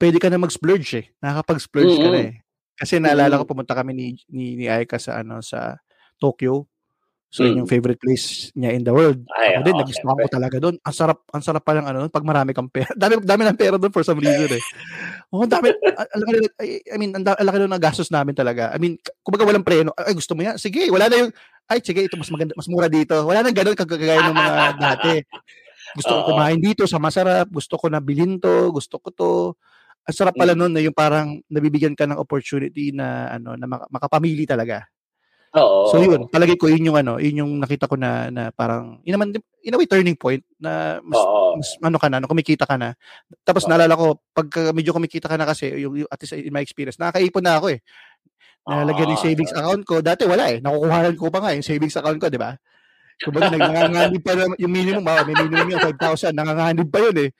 [0.00, 2.04] pwede ka na mag-splurge eh nakakapag-splurge mm-hmm.
[2.04, 2.34] ka na eh
[2.80, 5.76] kasi naalala ko pumunta kami ni ni, ni Aika sa ano sa
[6.16, 6.64] Tokyo
[7.30, 7.62] So, mm.
[7.62, 9.22] yung favorite place niya in the world.
[9.38, 10.76] Ay, ako din, oh, nagustuhan ko talaga doon.
[10.82, 12.90] Ang sarap, ang sarap pa lang ano, pag marami kang pera.
[12.98, 14.62] Dami, dami ng pera doon for some reason eh.
[15.30, 16.50] Oh, dami, alaki,
[16.90, 18.74] I mean, ang laki doon ng gastos namin talaga.
[18.74, 19.94] I mean, kumbaga walang preno.
[19.94, 20.58] Ay, gusto mo yan?
[20.58, 21.30] Sige, wala na yung,
[21.70, 23.14] ay, sige, ito mas maganda, mas mura dito.
[23.22, 25.14] Wala nang ganun kagagaya ng mga dati.
[25.90, 29.32] Gusto ko kumain dito sa masarap, gusto ko na bilhin to, gusto ko to.
[30.10, 30.58] Ang sarap pala mm.
[30.58, 34.90] noon na yung parang nabibigyan ka ng opportunity na ano na makapamili talaga.
[35.54, 35.90] Oo.
[35.90, 39.14] So yun, palagi ko yun yung ano, yun yung nakita ko na na parang in
[39.14, 41.18] naman in a way turning point na mas,
[41.58, 42.94] mas ano ka na, no, kumikita ka na.
[43.42, 43.70] Tapos Oo.
[43.70, 46.98] naalala ko pag medyo kumikita ka na kasi yung, yung at least in my experience,
[46.98, 47.82] nakakaipon na ako eh.
[48.66, 49.98] Nalagyan ng savings account ko.
[49.98, 50.62] Dati wala eh.
[50.62, 52.54] Nakukuhanan ko pa nga yung savings account ko, di ba?
[53.20, 57.30] Kumbaga nanganganib pa yung minimum, ah, may minimum yung 5,000, nanganganib pa yun eh.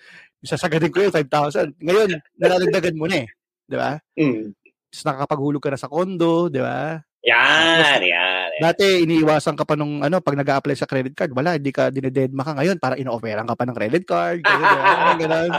[0.41, 1.77] Sasagadin ko yung 5,000.
[1.77, 2.11] Ngayon,
[2.41, 3.29] nalalagdagan mo na eh.
[3.69, 4.01] Di ba?
[4.17, 4.57] Mm.
[4.91, 6.99] Tapos nakakapaghulog ka na sa kondo, di ba?
[7.21, 8.51] Yan, yan, yan.
[8.65, 12.41] Dati iniiwasan ka pa nung ano pag nag-a-apply sa credit card, wala, hindi ka dinededma
[12.41, 15.51] ka ngayon para ino-offeran ka pa ng credit card, ganyan, ganyan.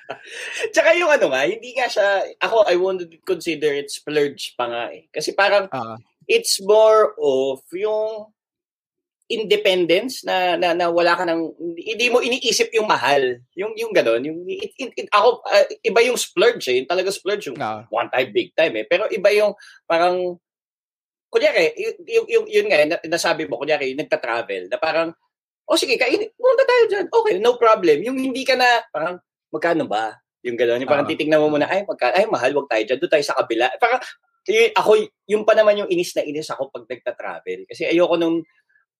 [0.72, 4.84] Tsaka yung ano nga, hindi nga siya ako I won't consider it splurge pa nga
[4.96, 5.04] eh.
[5.12, 8.32] Kasi parang uh, it's more of yung
[9.30, 13.40] independence na, na, na wala ka nang hindi mo iniisip yung mahal.
[13.56, 17.48] Yung yung gano'n, yung it, it, it, ako uh, iba yung splurge eh, talaga splurge
[17.48, 18.84] yung uh, one time big time eh.
[18.84, 19.56] Pero iba yung
[19.88, 20.36] parang
[21.34, 21.74] kunyari,
[22.06, 25.10] yung, yung, yun nga, nasabi mo, kunyari, nagta-travel, na parang,
[25.66, 27.06] oh sige, kain, punta tayo dyan.
[27.10, 28.06] Okay, no problem.
[28.06, 29.18] Yung hindi ka na, parang,
[29.50, 30.14] magkano ba?
[30.46, 30.86] Yung gano'n.
[30.86, 32.98] Yung parang uh, titignan mo muna, ay, magka, ay, mahal, wag tayo dyan.
[33.02, 33.66] Doon tayo sa kabila.
[33.82, 33.98] Parang,
[34.46, 34.90] yung, ako,
[35.26, 37.66] yung pa naman yung inis na inis ako pag nagta-travel.
[37.66, 38.38] Kasi ayoko nung,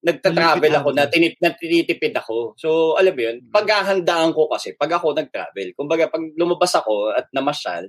[0.05, 2.53] nagta-travel ako na, tinit, na tinitipid ako.
[2.61, 3.51] So, alam mo yun, mm.
[3.51, 7.89] paghahandaan ko kasi, pag ako nag-travel, kumbaga, pag lumabas ako at namasyal,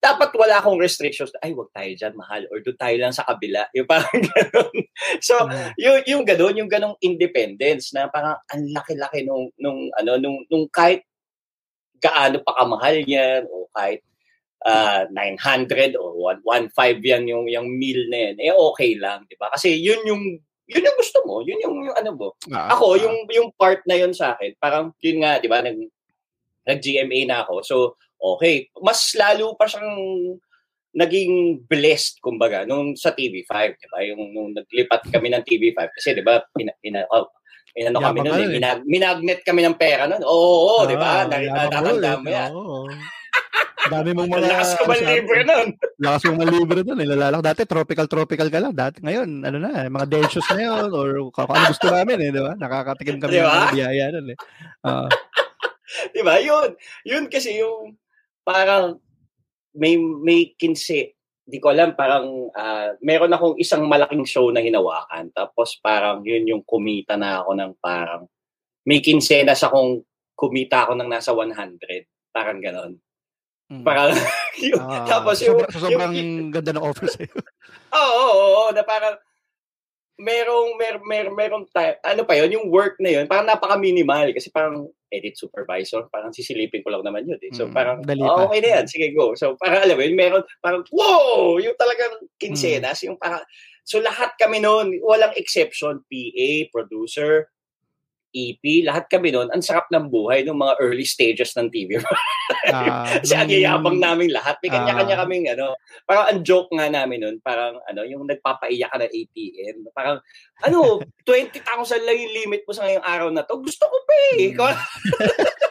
[0.00, 1.32] dapat wala akong restrictions.
[1.40, 2.44] Ay, wag tayo dyan, mahal.
[2.48, 3.68] Or doon tayo lang sa kabila.
[3.76, 4.76] Yung parang gano'n.
[5.24, 5.70] So, mm.
[5.80, 10.68] yung, yung gano'n, yung gano'ng independence na parang ang laki-laki nung, nung, ano, nung, nung
[10.68, 11.08] kahit
[12.00, 14.00] gaano pa kamahal yan o kahit
[14.64, 19.36] uh, ah, 900 o 115 yan yung yung meal na yan, eh okay lang, 'di
[19.36, 19.52] ba?
[19.52, 20.24] Kasi yun yung
[20.70, 22.28] yun yung gusto mo, yun yung, yung ano mo.
[22.54, 23.00] Ah, ako, ah.
[23.02, 25.76] yung yung part na yun sa akin, parang yun nga, 'di ba, nag
[26.70, 27.54] nag-GMA na ako.
[27.66, 27.76] So,
[28.20, 28.70] okay.
[28.78, 29.90] Mas lalo pa siyang
[30.94, 33.98] naging blessed, kumbaga, nung sa TV5, di ba?
[34.06, 37.30] Yung nung naglipat kami ng TV5, kasi di ba, pina, pina, oh,
[37.70, 38.48] Inano kami noon, eh.
[38.58, 40.26] Minag, minagnet kami ng pera noon.
[40.26, 41.22] Oo, oo, ah, di ba?
[41.30, 42.50] Nakatanda mo yan.
[42.50, 42.90] Oo.
[43.90, 44.46] Dami mong mga...
[44.46, 45.68] Lakas ko libre nun.
[45.98, 46.98] Lakas mong malibre nun.
[47.00, 47.42] Nilalalak.
[47.42, 48.72] Dati, tropical-tropical ka lang.
[48.76, 50.88] Dati, ngayon, ano na, mga dentious na yun.
[50.94, 52.54] Or kung ano gusto namin, eh, di ba?
[52.54, 53.50] Nakakatikim kami diba?
[53.50, 54.38] ng mga biyaya nun, eh.
[54.86, 55.08] Uh,
[56.14, 56.38] di ba?
[56.38, 56.70] Yun.
[57.02, 57.98] Yun kasi yung
[58.46, 59.00] parang
[59.74, 61.14] may may kinse
[61.50, 66.46] di ko alam parang uh, meron akong isang malaking show na hinawakan tapos parang yun
[66.46, 68.22] yung kumita na ako ng parang
[68.86, 70.02] may kinsenas akong
[70.38, 72.94] kumita ako ng nasa 100 parang ganon
[73.70, 73.84] mm.
[73.86, 74.10] parang
[74.66, 77.30] yun, uh, tapos yung, sobrang, sobrang yung, ganda ng offer sa'yo
[78.00, 79.14] oo oo oo na parang
[80.20, 84.52] merong mer mer merong time, ano pa yon yung work na yon parang napaka-minimal kasi
[84.52, 87.52] parang edit supervisor, parang sisilipin ko lang naman yun eh.
[87.52, 89.34] So mm, parang, oh, okay na yan, sige go.
[89.34, 91.58] So parang alam mo yun, meron, parang, wow!
[91.58, 93.06] Yung talagang kinsenas, mm.
[93.10, 93.42] yung parang,
[93.82, 97.50] so lahat kami noon, walang exception, PA, producer,
[98.30, 101.98] EP, lahat kami noon, ang sarap ng buhay ng mga early stages ng TV.
[102.74, 104.58] ah, Kasi ang yayabang namin lahat.
[104.62, 105.20] May kanya-kanya ah.
[105.26, 105.74] kaming ano,
[106.06, 109.76] parang ang joke nga namin noon, parang ano, yung nagpapaiyak ka ng ATM.
[109.90, 110.16] Parang,
[110.62, 113.58] ano, 20,000 lang yung limit mo sa ngayong araw na to.
[113.58, 114.54] Gusto ko pa eh.
[114.54, 114.76] Hmm.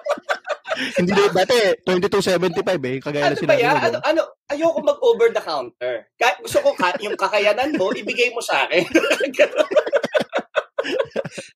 [0.80, 2.56] Hindi na dati, 2275
[2.88, 2.98] eh.
[3.04, 3.76] Kagaya ano na sinabi mo.
[3.84, 6.08] Ano, ano, ayoko mag-over the counter.
[6.16, 6.72] Kahit gusto ko,
[7.04, 8.88] yung kakayanan mo, ibigay mo sa akin.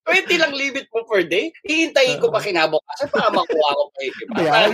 [0.10, 1.50] 20 lang limit mo per day.
[1.64, 4.42] Hihintayin ko pa kinabukasan para makuha ko pa yung iba.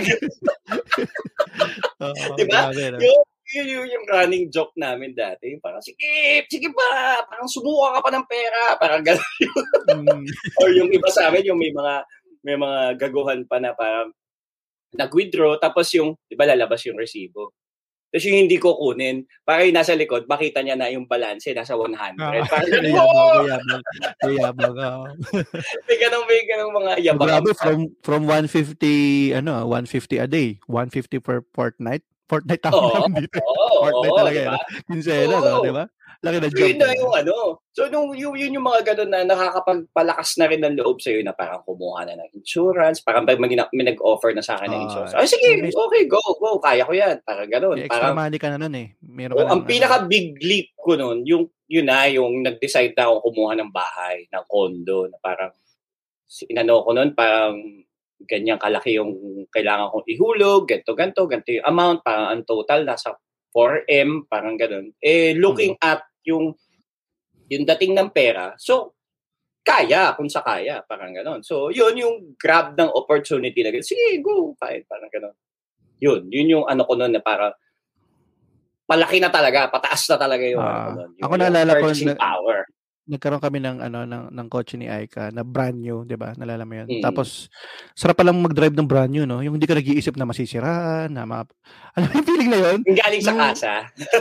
[2.38, 2.60] diba?
[2.74, 5.58] Yung, yun, yun yung running joke namin dati.
[5.58, 8.62] Parang, sige, sige pa, parang subukan ka pa ng pera.
[8.78, 9.34] Parang gano'n
[10.06, 10.24] mm.
[10.62, 11.94] Or yung iba sa amin, yung may mga
[12.40, 14.16] may mga gaguhan pa na parang
[14.96, 17.54] nag-withdraw, tapos yung, di ba, lalabas yung resibo.
[18.10, 21.78] Tapos yung hindi ko kunin, para yung nasa likod, makita niya na yung balance, nasa
[21.78, 22.18] 100.
[22.18, 23.82] Ah, ganun, yabang, "Oh!" yabang,
[24.34, 25.06] yabang, oo.
[25.86, 27.26] may ganun, may ganun mga yabang.
[27.30, 32.02] Grabe, from, from 150, ano, 150 a day, 150 per fortnight.
[32.26, 33.38] Fortnight Oo, namin dito.
[33.42, 34.54] oo, Fortnight oo, talaga diba?
[34.58, 34.58] yan.
[34.90, 35.84] Kinsela, no, di ba?
[36.20, 36.68] Laki na So, jump.
[36.68, 37.36] yun na yung ano.
[37.72, 41.32] So, nung, yun, yun yung mga ganun na nakakapagpalakas na rin ng loob sa'yo na
[41.32, 44.84] parang kumuha na ng insurance, parang pag may, may nag-offer na sa akin ng Ah,
[44.84, 45.14] insurance.
[45.16, 47.24] Ah, sige, okay, go, go, kaya ko yan.
[47.24, 47.80] Parang ganun.
[47.80, 48.88] May extra Parang, money ka na nun eh.
[49.00, 52.92] Meron oh, ka ang ng, pinaka big leap ko nun, yung, yun na, yung nag-decide
[52.92, 55.56] na ako kumuha ng bahay, ng condo, na parang,
[56.52, 57.56] inano ko nun, parang,
[58.28, 59.16] ganyan kalaki yung
[59.48, 63.16] kailangan kong ihulog, ganto ganto ganto yung amount, parang ang total nasa
[63.56, 64.92] 4M, parang ganun.
[65.00, 66.54] Eh, looking at yung
[67.50, 68.94] yung dating ng pera, so,
[69.60, 71.42] kaya, kung sa kaya, parang ganon.
[71.42, 75.36] So, yun yung grab ng opportunity na, sige, go, fine, parang ganon.
[76.00, 77.52] Yun, yun yung ano ko nun na parang,
[78.90, 81.10] malaki na talaga, pataas na talaga yung ano Ah, ko nun.
[81.18, 82.58] Yung, ako naalala ko purchasing na- power.
[83.10, 86.30] Nagkaroon kami ng ano ng ng kotse ni Aika na brand new, 'di ba?
[86.38, 86.86] Nalala mo 'yun.
[86.86, 87.02] Mm.
[87.02, 87.50] Tapos
[87.98, 89.42] sarap pa lang mag-drive ng brand new, no?
[89.42, 91.42] Yung hindi ka nag-iisip na masisiraan, na ma
[91.98, 92.78] Alam mo yung feeling na 'yun?
[92.86, 93.72] Yung galing sa kasa.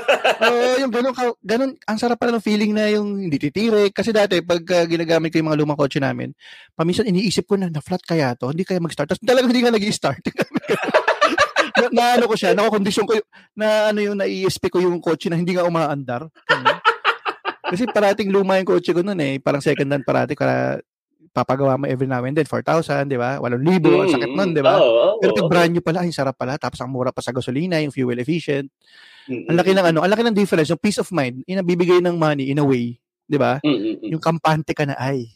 [0.50, 1.14] Oo, yung ganun,
[1.46, 3.94] ganun, ang sarap pala ng feeling na yung hindi titirik.
[3.94, 6.34] Kasi dati, pag uh, ginagamit ko yung mga lumang kotse namin,
[6.74, 9.14] paminsan iniisip ko na, na-flat kaya to, hindi kaya mag-start.
[9.14, 10.24] Tapos talagang hindi ka nag-i-start.
[11.80, 15.30] na, na ano ko siya, nakakondisyon ko, yung- na ano yung na-ESP ko yung kotse
[15.30, 16.26] na hindi nga umaandar.
[16.50, 16.89] Ganun.
[17.70, 19.34] Kasi parating luma yung kotse ko noon eh.
[19.38, 20.34] Parang second hand parati.
[20.34, 20.82] Kaya
[21.30, 23.38] papagawa mo every now and then, 4,000, di ba?
[23.38, 24.82] 8,000, ang sakit nun, di ba?
[24.82, 26.58] Oo, Pero pag brand new pala, ay sarap pala.
[26.58, 28.68] Tapos ang mura pa sa gasolina, yung fuel efficient.
[29.30, 32.18] Mm, Ang laki ng ano, ang laki ng difference, yung peace of mind, inabibigay ng
[32.18, 32.98] money in a way,
[33.30, 33.62] 'di ba?
[33.62, 34.10] Mm, mm, mm.
[34.18, 35.30] Yung kampante ka na ay.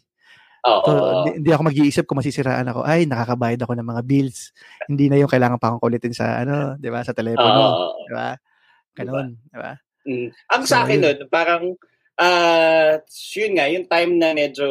[0.66, 2.88] Oo, So, hindi, hindi ako mag-iisip kung masisiraan ako.
[2.88, 4.50] Ay, nakakabayad ako ng mga bills.
[4.90, 8.10] Hindi na yung kailangan pa akong kulitin sa ano, 'di ba, sa telepono, oo.
[8.10, 8.34] 'di ba?
[8.98, 9.72] Ganun, 'di ba?
[10.10, 10.28] Mm.
[10.34, 11.64] Ang So, sa akin nun, parang,
[12.20, 13.00] ah,
[13.36, 14.68] yun nga, yung time na medyo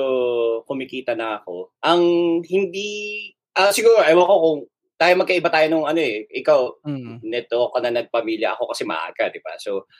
[0.67, 2.03] kumikita na ako, ang
[2.47, 4.61] hindi, ah, siguro, ewan ko kung
[4.99, 7.19] tayo magkaiba tayo nung ano eh, ikaw, Mm.
[7.27, 9.59] neto ka na nagpamilya ako kasi maaga, di ba?
[9.59, 9.91] So,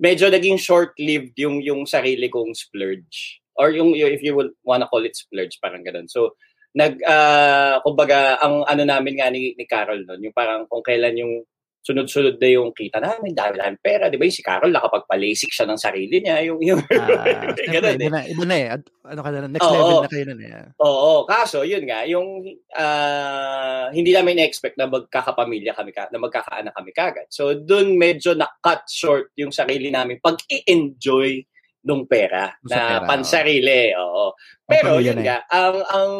[0.00, 3.40] medyo naging short-lived yung yung sarili kong splurge.
[3.60, 6.08] Or yung, yung if you would wanna call it splurge, parang ganun.
[6.08, 6.40] So,
[6.72, 11.20] nag, ah, kumbaga, ang ano namin nga ni, ni Carol nun, yung parang kung kailan
[11.20, 11.44] yung
[11.80, 14.28] sunod-sunod na yung kita namin, dami namin pera, di ba?
[14.28, 17.96] Yung si Carol, nakapagpalisik siya ng sarili niya, yung, yung, Ah, ganun siyempre, eh.
[17.96, 18.66] iba na, iba na eh.
[19.10, 19.72] Ano ka na, next Oo.
[19.72, 20.52] level na kayo nun eh.
[20.76, 22.28] Oo, kaso yun nga, yung
[22.76, 27.26] ah, hindi namin na-expect na magkakapamilya kami, ka, na magkakaanak kami kagad.
[27.32, 31.40] So doon medyo na-cut short yung sarili namin pag i-enjoy
[31.80, 33.96] nung pera Sa na pera, pansarili.
[33.96, 34.36] Oo.
[34.68, 35.26] Pero Pampamilya yun na eh.
[35.26, 36.12] nga, ang, ang,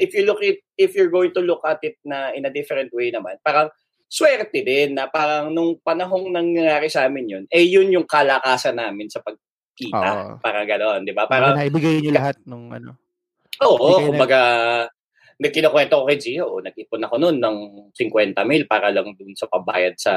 [0.00, 2.88] if you look it, if you're going to look at it na in a different
[2.96, 3.68] way naman, parang
[4.12, 9.08] swerte din na parang nung panahong nangyayari sa amin yun, eh yun yung kalakasan namin
[9.08, 10.10] sa pagkita.
[10.12, 10.32] Oo.
[10.44, 11.24] Parang gano'n, di ba?
[11.24, 13.00] Parang Parang, naibigay niyo lahat nung ano.
[13.64, 14.40] Oo, kumbaga,
[15.40, 17.56] nag kinakwento ko kay Gio, nag-ipon ako noon ng
[17.96, 20.14] 50 mil para lang dun sa pabayad sa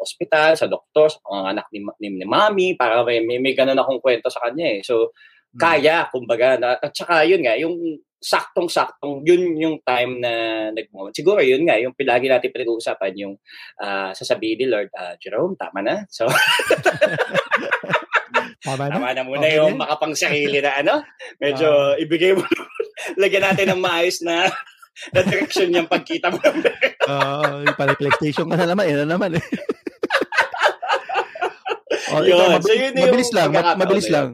[0.00, 3.76] ospital, sa doktor, sa mga anak ni, ni, ni mami, para may, may, may ganun
[3.78, 4.80] akong kwento sa kanya eh.
[4.80, 5.12] So,
[5.48, 5.60] Mm.
[5.64, 7.72] kaya, kumbaga, na, at saka yun nga, yung
[8.18, 10.32] saktong-saktong, yun yung time na
[10.74, 13.34] nag Siguro yun nga, yung pilagi natin pinag-uusapan, yung
[13.78, 16.02] ah, sasabihin ni Lord, ah, Jerome, tama na.
[16.10, 16.26] So,
[18.58, 18.98] Tama na?
[18.98, 20.94] tama na muna Okay yung makapangsarili na ano.
[21.38, 22.42] Medyo ibigay mo,
[23.22, 24.50] lagyan natin ng maayos na
[25.14, 26.42] na direction yung pagkita mo.
[26.42, 29.44] Oo, uh, para PlayStation ka na naman, yan na naman eh.
[32.10, 32.50] oh, ito, Yun.
[32.50, 33.48] mab- So, yun yung mabilis lang,
[33.78, 34.14] mabilis yun.
[34.14, 34.28] lang.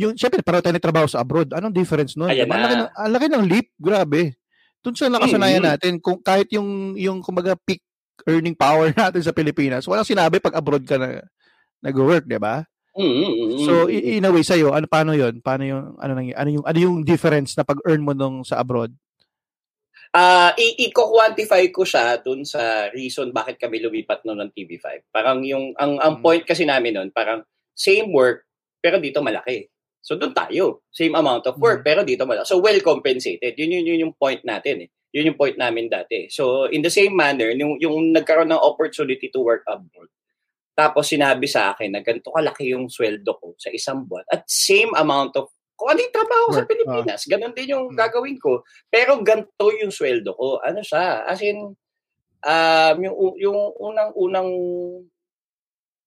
[0.00, 1.54] Yung, syempre, pareho tayo nagtrabaho sa abroad.
[1.54, 2.58] Anong difference Diba?
[2.58, 4.34] Ang laki, ng, ang laki ng leap, grabe.
[4.82, 5.70] Doon sa nakasanayan Mm.
[5.70, 7.80] natin, kung kahit yung, yung kumbaga, peak
[8.26, 11.22] earning power natin sa Pilipinas, walang sinabi pag abroad ka na
[11.78, 12.66] nag-work, di ba?
[12.94, 15.38] Mm, mm, mm, So, in a way, sa'yo, ano, paano yun?
[15.42, 18.90] Paano yung, ano, nang, ano yung, ano yung difference na pag-earn mo nung sa abroad?
[20.14, 25.10] Ah, i- i-quantify ko siya dun sa reason bakit kami lumipat noon ng TV5.
[25.10, 26.22] Parang yung ang ang Mm.
[26.22, 27.42] point kasi namin noon, parang
[27.74, 28.46] same work
[28.78, 29.66] pero dito malaki.
[30.04, 31.86] So doon tayo, same amount of work Mm.
[31.88, 32.44] pero dito malaki.
[32.44, 33.56] So well compensated.
[33.56, 34.88] Yun yun, yun yung point natin eh.
[35.16, 36.28] Yun yung point namin dati.
[36.28, 40.12] So in the same manner, yung, yung nagkaroon ng opportunity to work abroad.
[40.76, 44.92] Tapos sinabi sa akin na ganito kalaki yung sweldo ko sa isang buwan at same
[44.94, 47.98] amount of kung ano yung trabaho ko sa Work, Pilipinas, ganun din yung Mm.
[47.98, 48.62] gagawin ko.
[48.92, 50.62] Pero ganito yung sweldo ko.
[50.62, 51.26] Ano siya?
[51.26, 51.74] As in,
[52.44, 54.50] um, yung, yung unang-unang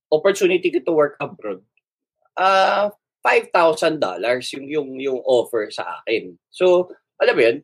[0.08, 1.60] opportunity ko to work abroad,
[2.40, 2.94] ah
[3.28, 4.00] $5,000
[4.56, 6.40] yung, yung, yung offer sa akin.
[6.48, 6.88] So,
[7.20, 7.58] alam mo yun,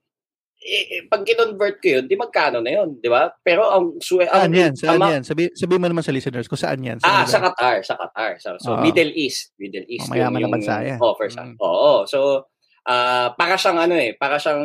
[0.63, 3.27] eh, pag kinonvert ko yun, di magkano na yun, di ba?
[3.43, 3.99] Pero ang...
[3.99, 4.73] Swe, saan ang, yan?
[4.75, 5.23] Saan ama, yan?
[5.23, 6.97] Sabi, sabi mo naman sa listeners kung saan yan.
[7.03, 7.83] Saan ah, sa Qatar.
[7.83, 8.39] Sa Qatar.
[8.39, 9.51] So, so Middle East.
[9.59, 10.07] Middle East.
[10.07, 10.99] Oh, mayaman na bansa yan.
[11.03, 11.43] Offer sa.
[11.43, 11.59] Mm.
[11.59, 12.07] Oo.
[12.07, 12.47] So,
[12.87, 14.63] uh, para siyang ano eh, para siyang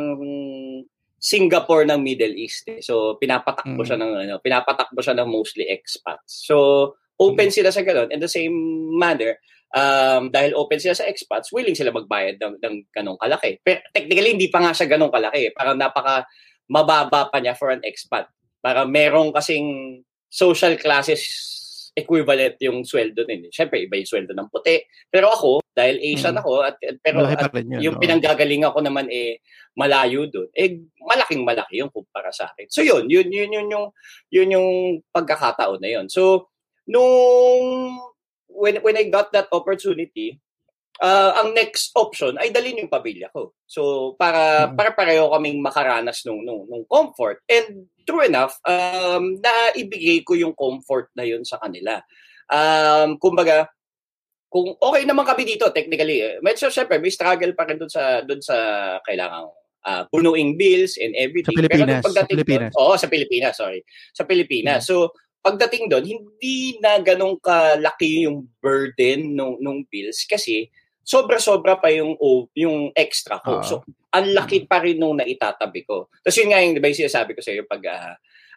[1.18, 2.70] Singapore ng Middle East.
[2.70, 2.78] Eh.
[2.78, 3.88] So, pinapatakbo mm.
[3.90, 6.46] siya ng ano, pinapatakbo siya ng mostly expats.
[6.46, 7.55] So, open mm.
[7.59, 8.14] sila sa ganun.
[8.14, 8.55] In the same
[8.94, 9.34] manner,
[9.74, 13.60] um, dahil open sila sa expats, willing sila magbayad ng, ng ganong kalaki.
[13.60, 15.52] Pero technically, hindi pa nga siya ganong kalaki.
[15.52, 16.24] Parang napaka
[16.68, 18.28] mababa pa niya for an expat.
[18.60, 21.24] Para merong kasing social classes
[21.98, 23.50] equivalent yung sweldo din.
[23.50, 24.78] Siyempre, iba yung sweldo ng puti.
[25.10, 26.42] Pero ako, dahil Asian hmm.
[26.46, 28.02] ako, at, pero at, yun, yung no?
[28.02, 29.42] pinanggagalingan ko naman eh,
[29.74, 32.70] malayo doon, eh, malaking malaki yung kumpara sa akin.
[32.70, 33.86] So yun, yun, yun, yun, yung,
[34.30, 34.68] yun yung
[35.10, 36.06] pagkakataon na yun.
[36.06, 36.54] So,
[36.86, 37.98] nung
[38.59, 40.42] when when I got that opportunity,
[40.98, 43.54] uh, ang next option ay dalhin yung pamilya ko.
[43.64, 44.76] So para mm-hmm.
[44.76, 47.42] para pareho kaming makaranas nung nung, nung comfort.
[47.46, 52.02] And true enough, um na ibigay ko yung comfort na yun sa kanila.
[52.50, 53.70] Um kumbaga
[54.48, 58.24] kung okay naman kami dito technically, eh, medyo syempre may struggle pa rin doon sa
[58.24, 58.56] doon sa
[59.04, 59.44] kailangan
[59.84, 61.52] uh, punuing bills and everything.
[61.52, 62.00] Sa Pilipinas.
[62.00, 62.70] Pero sa Pilipinas.
[62.80, 63.80] Oo, sa Pilipinas, sorry.
[64.16, 64.88] Sa Pilipinas.
[64.88, 65.12] Mm-hmm.
[65.12, 65.12] So
[65.43, 70.68] pagdating doon, hindi na ganun kalaki yung burden nung, nung bills kasi
[71.09, 72.20] sobra-sobra pa yung
[72.53, 73.59] yung extra ko.
[73.59, 73.80] Uh, so,
[74.12, 76.12] ang laki pa rin nung naitatabi ko.
[76.20, 78.14] Tapos yun nga yung, di ba yung sinasabi ko sa iyo pag uh,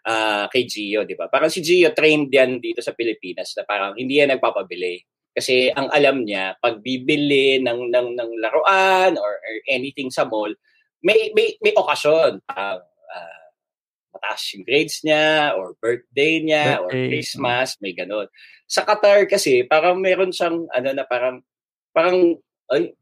[0.08, 1.32] uh, kay Gio, di ba?
[1.32, 5.00] Parang si Gio trained yan dito sa Pilipinas na parang hindi yan nagpapabili.
[5.32, 10.52] Kasi ang alam niya, pag bibili ng, ng, ng laruan or, or anything sa mall,
[11.00, 12.44] may, may, may okasyon.
[12.52, 13.41] Uh, uh,
[14.22, 16.86] mataas yung grades niya or birthday niya birthday.
[16.86, 18.30] or Christmas, may ganun.
[18.70, 21.42] Sa Qatar kasi, parang meron siyang, ano na parang,
[21.90, 22.38] parang,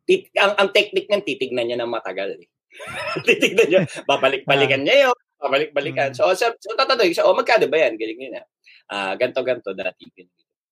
[0.08, 2.40] tit, ang, ang technique niyan, titignan niya ng matagal.
[2.40, 2.48] Eh.
[3.28, 6.16] titignan niya, babalik-balikan niya yun, babalik-balikan.
[6.16, 6.18] Mm.
[6.18, 8.00] So, so, so tatanungin siya, oh, magkano ba yan?
[8.00, 8.42] Galing na.
[8.90, 10.08] Ah, uh, ganto ganto dati.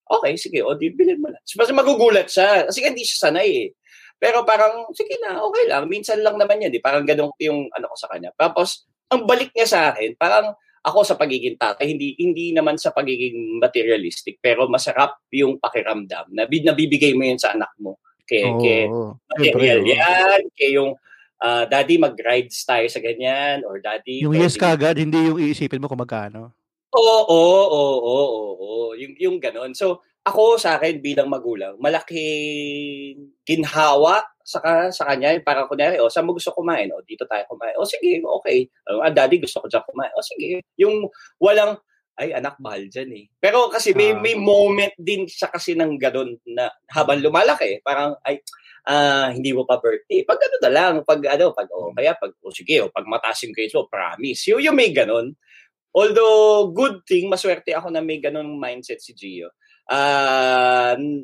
[0.08, 1.44] Okay, sige, o, di, bilhin mo na.
[1.44, 2.64] Kasi magugulat siya.
[2.66, 3.70] Kasi hindi siya sanay eh.
[4.18, 5.86] Pero parang, sige na, okay lang.
[5.92, 6.72] Minsan lang naman yan.
[6.74, 6.82] Di?
[6.82, 8.32] Parang ganun yung ano ko sa kanya.
[8.34, 10.56] Tapos, ang balik niya sa akin, parang
[10.88, 16.48] ako sa pagiging tatay, hindi hindi naman sa pagiging materialistic, pero masarap yung pakiramdam na
[16.48, 18.00] nabibigay mo yun sa anak mo.
[18.28, 18.88] Kay, oh, kay
[19.32, 19.88] material oh.
[19.88, 20.92] yan, kay yung
[21.44, 24.24] uh, daddy mag-rides tayo sa ganyan, or daddy...
[24.24, 26.52] Yung yes kagad, hindi yung iisipin mo kung magkano.
[26.92, 29.72] Oo, oo, oo, oo, oo, yung, yung ganon.
[29.76, 34.60] So, ako sa akin bilang magulang, malaking ginhawa sa,
[34.92, 36.88] sa kanya, para kunyari, o, oh, saan mo gusto kumain?
[36.92, 37.76] O, oh, dito tayo kumain.
[37.76, 38.68] O, oh, sige, okay.
[38.88, 40.12] Uh, ah, daddy, gusto ko dyan kumain.
[40.16, 40.64] O, sige.
[40.80, 41.76] Yung walang,
[42.16, 43.26] ay, anak, mahal dyan eh.
[43.44, 48.16] Pero kasi may, uh, may moment din siya kasi ng gadon na habang lumalaki, parang,
[48.24, 48.40] ay,
[48.88, 50.24] uh, hindi mo pa birthday.
[50.24, 53.44] Pag ano na lang, pag ano, pag, oh, kaya pag, oh, sige, oh, pag mataas
[53.44, 54.48] yung grades mo, promise.
[54.48, 55.36] Yung, yung may ganon.
[55.92, 59.52] Although, good thing, maswerte ako na may ganon mindset si Gio.
[59.88, 61.24] Uh,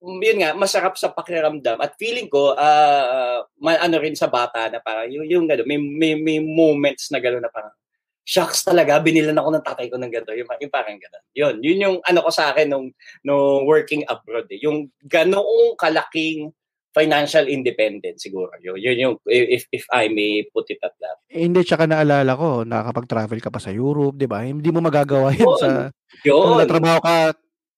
[0.00, 1.76] yun nga, masarap sa pakiramdam.
[1.76, 6.12] At feeling ko, uh, ano rin sa bata na parang yung, yung gano'n, may, may,
[6.16, 7.76] may moments na gano'n na parang,
[8.24, 10.36] shocks talaga, binilan ako ng tatay ko ng gano'n.
[10.38, 11.24] Yung, yung parang gano'n.
[11.34, 12.88] Yun, yun yung ano ko sa akin nung,
[13.26, 14.48] nung working abroad.
[14.48, 14.60] Eh.
[14.64, 16.54] Yung ganoong kalaking
[16.94, 18.54] financial independence siguro.
[18.62, 21.20] Yun, yun yung, if, if I may put it at that.
[21.28, 24.46] Eh, hindi, tsaka naalala ko, nakakapag-travel ka pa sa Europe, di ba?
[24.46, 25.68] Hindi mo magagawa yun, yun sa...
[26.24, 26.40] Yun.
[26.40, 27.14] Kung natrabaho ka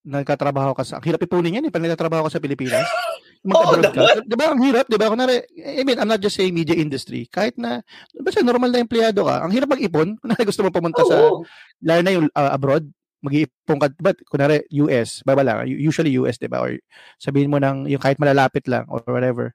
[0.03, 2.87] nagkatrabaho ka sa, ang hirap ipunin yan eh, pag nagtatrabaho ka sa Pilipinas.
[3.43, 4.23] mag-abroad oh, ka.
[4.23, 5.11] Di ba, ang hirap, di ba?
[5.11, 7.27] Kunwari, I mean, I'm not just saying media industry.
[7.27, 7.83] Kahit na,
[8.23, 10.15] basta normal na empleyado ka, ang hirap mag-ipon.
[10.23, 11.37] Kunwari gusto mo pumunta oh, sa, oh.
[11.83, 12.87] lalo na yung uh, abroad,
[13.23, 16.59] mag-iipon ka, but kunwari US, baba lang, usually US, di ba?
[16.59, 16.75] Or
[17.23, 19.55] sabihin mo ng, yung kahit malalapit lang, or whatever,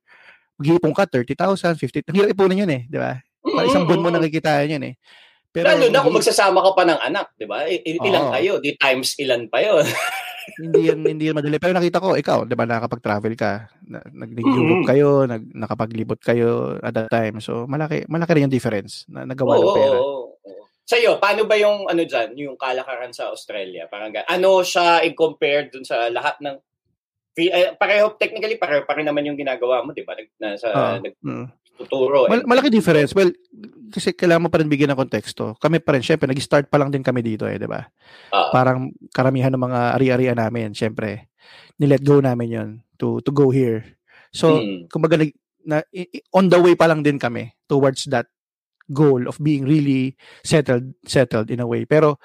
[0.55, 3.19] mag-iipon ka, 30,000, 50, ang hirap ipunin yun eh, di ba?
[3.43, 4.95] Para isang buwan mo nakikita yun eh.
[5.51, 7.67] Pero, Lalo na kung magsasama ka pa ng anak, di ba?
[7.67, 8.31] Ilan oh.
[8.31, 8.53] kayo?
[8.63, 9.83] Di times ilan pa yun.
[10.55, 11.59] hindi yan hindi yan madali.
[11.59, 14.89] Pero nakita ko, ikaw, 'di ba, nakapag-travel ka, nag-Europe mm-hmm.
[14.89, 17.43] kayo, nag nakapaglibot kayo at that time.
[17.43, 19.97] So malaki malaki rin yung difference na nagawa ng pera.
[19.99, 20.63] Oo, oo.
[20.87, 23.91] Sa iyo, paano ba yung ano diyan, yung kalakaran sa Australia?
[23.91, 26.55] Parang ano siya i-compare dun sa lahat ng
[27.37, 30.17] eh, pareho technically pareho pa rin naman yung ginagawa mo, 'di ba?
[30.17, 32.25] Nag, nasa uh, nag, mm tuturo.
[32.25, 32.29] Eh.
[32.33, 33.13] Mal- malaki difference.
[33.13, 33.31] Well,
[33.93, 35.55] kasi kailangan mo pa rin bigyan ng konteksto.
[35.61, 37.85] Kami pa rin, syempre, nag-start pa lang din kami dito eh, di ba?
[38.33, 41.31] Uh, Parang karamihan ng mga ari-arian namin, syempre,
[41.79, 42.69] nilet go namin yon
[42.99, 43.85] to to go here.
[44.33, 44.91] So, hmm.
[44.91, 45.21] kumbaga,
[45.63, 45.85] na,
[46.35, 48.27] on the way pa lang din kami towards that
[48.87, 50.15] goal of being really
[50.47, 51.83] settled settled in a way.
[51.83, 52.19] Pero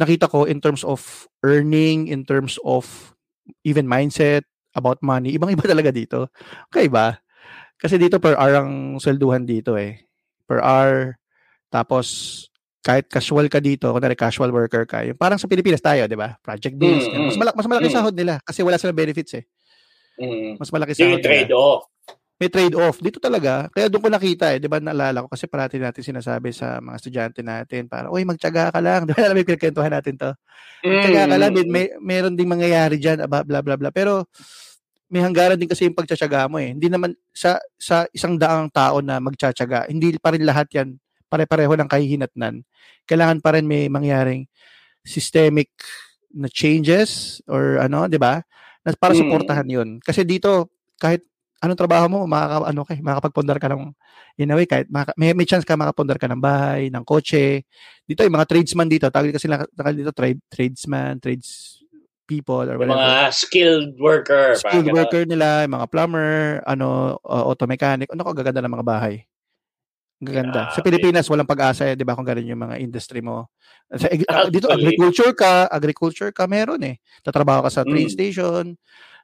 [0.00, 3.12] nakita ko in terms of earning, in terms of
[3.64, 6.32] even mindset about money, ibang-iba talaga dito.
[6.72, 7.20] Okay ba?
[7.76, 10.00] Kasi dito per hour ang swelduhan dito eh.
[10.48, 11.16] Per hour,
[11.66, 12.06] Tapos,
[12.86, 16.38] kahit casual ka dito, kunwari casual worker ka, yung parang sa Pilipinas tayo, di ba?
[16.38, 17.10] Project based.
[17.10, 17.96] Mm, mas, malaki, mas malaki mm.
[17.98, 19.44] sahod nila kasi wala silang benefits eh.
[20.22, 20.62] Mm.
[20.62, 21.90] Mas malaki sahod Yung trade-off.
[22.36, 23.00] May trade-off.
[23.02, 23.66] Dito talaga.
[23.72, 24.60] Kaya doon ko nakita eh.
[24.60, 28.70] Di ba naalala ko kasi parati natin sinasabi sa mga estudyante natin para, uy, magtyaga
[28.70, 29.02] ka lang.
[29.08, 30.30] Di ba alam mo yung natin to?
[30.84, 31.50] Magtyaga ka lang.
[31.56, 33.24] May, may, meron ding mangyayari dyan.
[33.26, 33.90] Blah, blah, blah, blah.
[33.90, 34.28] Pero
[35.06, 36.74] may hanggaran din kasi yung pagtsatsaga mo eh.
[36.74, 41.74] Hindi naman sa sa isang daang tao na magtsatsaga, hindi pa rin lahat yan pare-pareho
[41.74, 42.62] ng kahihinatnan.
[43.06, 44.46] Kailangan pa rin may mangyaring
[45.02, 45.70] systemic
[46.34, 48.42] na changes or ano, 'di ba?
[48.82, 49.20] Na para mm.
[49.22, 49.88] suportahan 'yun.
[50.02, 51.22] Kasi dito kahit
[51.64, 53.90] anong trabaho mo, makaka, ano kay, makakapagpundar ka ng
[54.36, 57.64] in a way kahit maka, may, may chance ka makapundar ka ng bahay, ng kotse.
[58.04, 61.80] Dito yung mga tradesman dito, tawag kasi na, dito trade tradesman, trades
[62.26, 62.98] people or whatever.
[62.98, 64.58] Mga skilled worker.
[64.58, 68.10] Skilled worker nila, mga plumber, ano, uh, auto mechanic.
[68.10, 69.24] Ano ko gaganda ng mga bahay.
[70.16, 70.72] Gaganda.
[70.72, 73.52] Sa Pilipinas, walang pag-asa, eh, 'di ba, kung ganun yung mga industry mo.
[73.92, 76.96] Sa, uh, dito agriculture ka, agriculture ka meron eh.
[77.20, 78.16] Tatrabaho ka sa train mm.
[78.16, 78.64] station,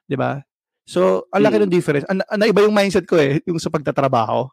[0.05, 0.39] 'di ba?
[0.85, 1.63] So, ang laki mm.
[1.65, 2.05] ng difference.
[2.05, 4.45] An, an, iba yung mindset ko eh, yung sa pagtatrabaho,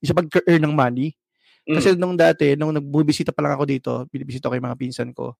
[0.00, 1.12] yung sa pag-earn ng money.
[1.62, 1.98] Kasi mm.
[1.98, 5.38] nung dati, nung nagbubisita pa lang ako dito, binibisita ko yung mga pinsan ko,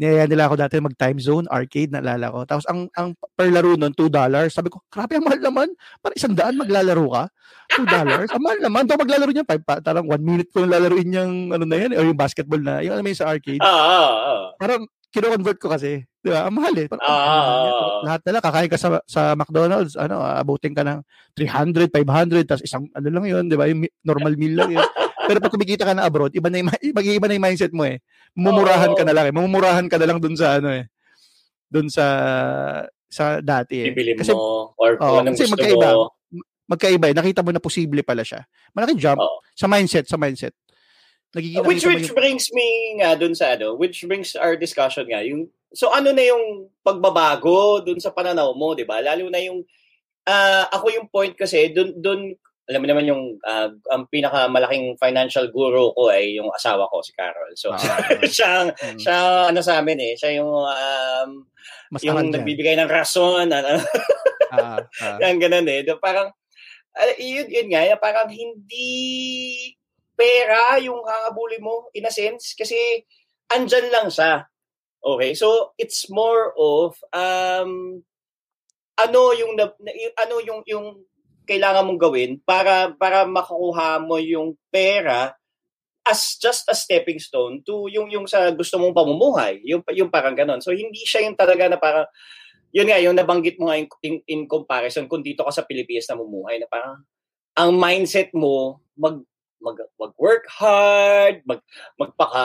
[0.00, 2.40] niyaya nila ako dati mag time zone, arcade, naalala ko.
[2.48, 4.08] Tapos ang ang per laro nun, $2.
[4.48, 5.68] Sabi ko, grabe ang mahal naman.
[6.00, 7.24] Para isang daan maglalaro ka.
[7.76, 7.86] $2.
[8.32, 8.88] ang mahal naman.
[8.88, 12.18] Ito maglalaro niya, five, tarang one minute ko lalaruin yung ano na yan, o yung
[12.18, 13.60] basketball na, yung alam mo sa arcade.
[13.60, 14.44] Ah, ah, ah.
[14.56, 16.06] Parang kino-convert ko kasi.
[16.24, 16.48] Di ba?
[16.48, 16.86] Ang mahal eh.
[16.88, 21.04] Parang, ah, ah, lahat na lang, kakain ka sa, sa McDonald's, ano, abutin ka ng
[21.36, 23.68] 300, 500, tapos isang, ano lang yun, di ba?
[23.68, 24.88] Yung normal meal lang yun.
[25.30, 28.02] Pero pag kumikita ka na abroad, iba na yung, iba na yung mindset mo eh.
[28.34, 28.98] Mumurahan oh.
[28.98, 29.34] ka na lang eh.
[29.38, 30.90] Mumurahan ka na lang dun sa ano eh.
[31.70, 32.02] Dun sa
[33.06, 33.94] sa dati eh.
[33.94, 36.18] Bibili kasi, mo or kung oh, anong gusto magkaiba, mo.
[36.66, 37.14] Magkaiba eh.
[37.14, 38.42] Nakita mo na posible pala siya.
[38.74, 39.38] Malaking jump oh.
[39.54, 40.50] sa mindset, sa mindset.
[41.30, 42.18] Nagiging, which which yung...
[42.18, 46.26] brings me nga dun sa ano, which brings our discussion nga yung so ano na
[46.26, 48.98] yung pagbabago dun sa pananaw mo, 'di ba?
[48.98, 49.62] Lalo na yung
[50.26, 52.34] uh, ako yung point kasi dun dun
[52.70, 57.10] alam mo naman yung uh, ang pinakamalaking financial guru ko ay yung asawa ko si
[57.18, 57.50] Carol.
[57.58, 57.82] So ah,
[58.22, 58.94] siya mm.
[59.02, 61.30] siya ano sa amin eh, siya yung um,
[61.90, 63.74] Mas yung nagbibigay ng rason ano.
[64.54, 65.18] ah, ah.
[65.18, 65.82] Yung ganun eh.
[65.98, 66.30] Parang
[66.94, 68.86] uh, yun, yun nga, parang hindi
[70.14, 73.02] pera yung kakabuli mo in a sense kasi
[73.50, 74.46] andyan lang siya.
[75.02, 78.04] Okay, so it's more of um
[79.00, 79.56] ano yung
[80.14, 80.86] ano yung yung
[81.50, 85.34] kailangan mong gawin para para makukuha mo yung pera
[86.06, 89.58] as just a stepping stone to yung yung sa gusto mong pamumuhay.
[89.66, 92.06] Yung yung parang ganon so hindi siya yung talaga na parang
[92.70, 96.06] yun nga yung nabanggit mo nga in, in, in comparison kung dito ka sa Pilipinas
[96.06, 97.02] na mumuhay na parang
[97.58, 99.26] ang mindset mo mag
[99.60, 101.60] mag mag-work hard, mag
[102.00, 102.44] magpaka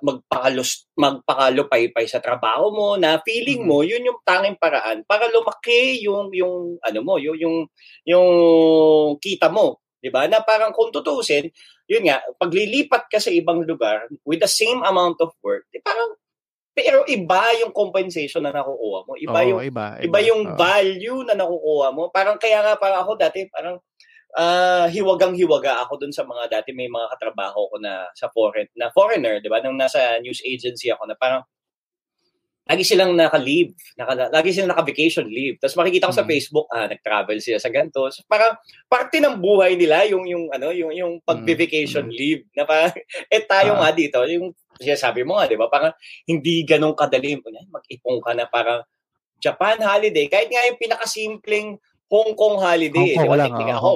[0.00, 3.92] magpakalus magpakalupay-pay sa trabaho mo na feeling mo mm-hmm.
[3.92, 7.56] yun yung tanging paraan para lumaki yung yung ano mo, yung yung,
[8.08, 8.28] yung
[9.20, 10.24] kita mo, 'di ba?
[10.26, 11.52] Na parang kung tutusin,
[11.84, 16.16] yun nga, paglilipat ka sa ibang lugar with the same amount of work, di parang
[16.78, 19.18] pero iba yung compensation na nakukuha mo.
[19.18, 20.54] Iba oh, yung iba, iba, iba yung oh.
[20.54, 22.06] value na nakukuha mo.
[22.14, 23.82] Parang kaya nga parang ako dati parang
[24.36, 28.92] uh, hiwagang-hiwaga ako dun sa mga dati may mga katrabaho ko na sa foreign na
[28.92, 29.62] foreigner, 'di ba?
[29.64, 31.46] Nung nasa news agency ako na parang
[32.68, 35.56] lagi silang naka-leave, naka, lagi silang naka-vacation leave.
[35.56, 36.28] Tapos makikita ko mm-hmm.
[36.28, 38.04] sa Facebook, ah, nag-travel sila sa ganito.
[38.12, 42.20] So, parang parte ng buhay nila yung yung ano, yung yung pag-vacation mm-hmm.
[42.20, 42.92] leave na parang
[43.32, 43.88] eh tayo uh-huh.
[43.88, 44.52] nga dito, yung
[45.00, 45.72] sabi mo nga, 'di ba?
[45.72, 45.96] Parang
[46.28, 47.40] hindi ganun kadali
[47.72, 48.84] mag-ipon ka na parang
[49.38, 51.78] Japan holiday, kahit nga yung pinakasimpleng
[52.08, 53.44] Hong Kong holiday, Hong Kong, di ba?
[53.44, 53.90] Teknika ako.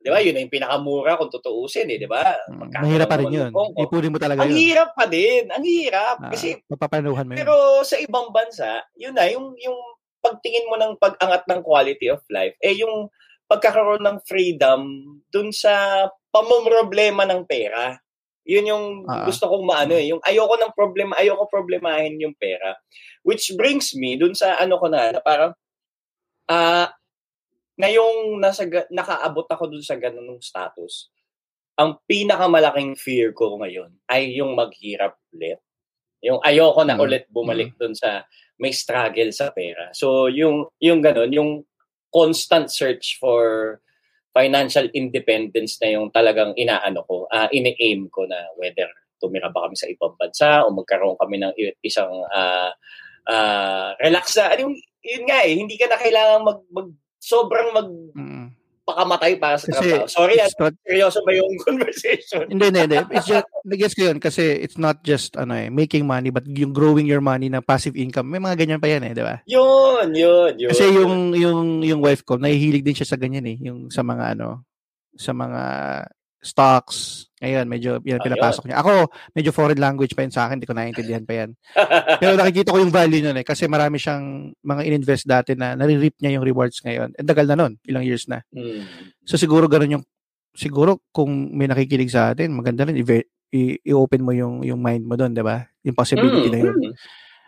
[0.00, 0.18] Di ba?
[0.24, 2.24] Yun ang pinakamura kung tutuusin, eh, di ba?
[2.48, 3.52] Hmm, mahirap pa rin yun.
[3.52, 4.56] Ipunin mo talaga ang yun.
[4.56, 5.44] Ang hirap pa din.
[5.52, 6.16] Ang hirap.
[6.16, 7.40] Ah, kasi, mapapanuhan mo yun.
[7.44, 7.54] Pero
[7.84, 9.76] sa ibang bansa, yun na, yung, yung
[10.24, 13.12] pagtingin mo ng pag-angat ng quality of life, eh yung
[13.48, 14.80] pagkakaroon ng freedom
[15.28, 18.00] dun sa pamumroblema ng pera.
[18.48, 20.08] Yun yung uh gusto kong maano eh.
[20.08, 22.80] Yung ayoko ng problema, ayoko problemahin yung pera.
[23.28, 25.52] Which brings me dun sa ano ko na, na parang,
[26.48, 26.88] ah, uh,
[27.78, 31.08] ngayong nasa, nakaabot ako dun sa ganung status,
[31.78, 35.62] ang pinakamalaking fear ko ngayon ay yung maghirap ulit.
[36.18, 37.04] Yung ayoko na mm.
[37.06, 37.78] ulit bumalik mm.
[37.78, 38.26] dun sa
[38.58, 39.94] may struggle sa pera.
[39.94, 41.50] So yung yung ganun, yung
[42.10, 43.78] constant search for
[44.34, 48.90] financial independence na yung talagang inaano ko, uh, ini-aim ko na whether
[49.22, 52.70] tumira ba kami sa ibang bansa o magkaroon kami ng isang uh,
[53.26, 54.54] uh, relax na.
[54.58, 56.88] Yung, yun nga eh, hindi ka na kailangan mag, mag
[57.18, 58.46] sobrang mag mm.
[58.88, 60.08] magpakamatay para sa Kasi trabaho.
[60.08, 62.48] Sorry, at not, seryoso ba yung conversation?
[62.48, 62.98] hindi, hindi, hindi.
[63.12, 66.72] It's just, nag-guess ko yun kasi it's not just ano eh, making money but yung
[66.72, 68.32] growing your money na passive income.
[68.32, 69.44] May mga ganyan pa yan eh, di ba?
[69.44, 70.70] Yun, yun, yun.
[70.72, 74.40] Kasi yung yung yung wife ko, nahihilig din siya sa ganyan eh, yung sa mga
[74.40, 74.64] ano,
[75.20, 75.62] sa mga
[76.40, 77.27] stocks.
[77.38, 78.26] Ngayon, medyo yan Ayun.
[78.26, 78.82] pinapasok niya.
[78.82, 81.50] Ako, medyo foreign language pa yun sa akin, hindi ko naiintindihan pa yan.
[82.18, 86.18] Pero nakikita ko yung value nun eh, kasi marami siyang mga in-invest dati na nare-reap
[86.18, 87.14] niya yung rewards ngayon.
[87.14, 88.42] Ang tagal na nun, ilang years na.
[88.50, 88.82] Hmm.
[89.22, 90.04] So siguro ganun yung
[90.58, 95.06] siguro kung may nakikinig sa atin, maganda rin i- i- i-open mo yung yung mind
[95.06, 95.70] mo doon, 'di ba?
[95.86, 96.74] Yung possibility na yun.
[96.74, 96.90] Mm,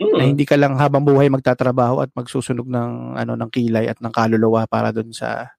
[0.06, 0.30] mm, Na mm.
[0.30, 4.64] hindi ka lang habang buhay magtatrabaho at magsusunog ng ano ng kilay at ng kaluluwa
[4.70, 5.50] para doon sa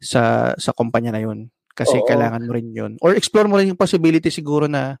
[0.00, 1.52] sa sa kumpanya na yun.
[1.74, 2.06] Kasi Oo.
[2.06, 2.92] kailangan mo rin yun.
[3.02, 4.94] Or explore mo rin yung possibility siguro na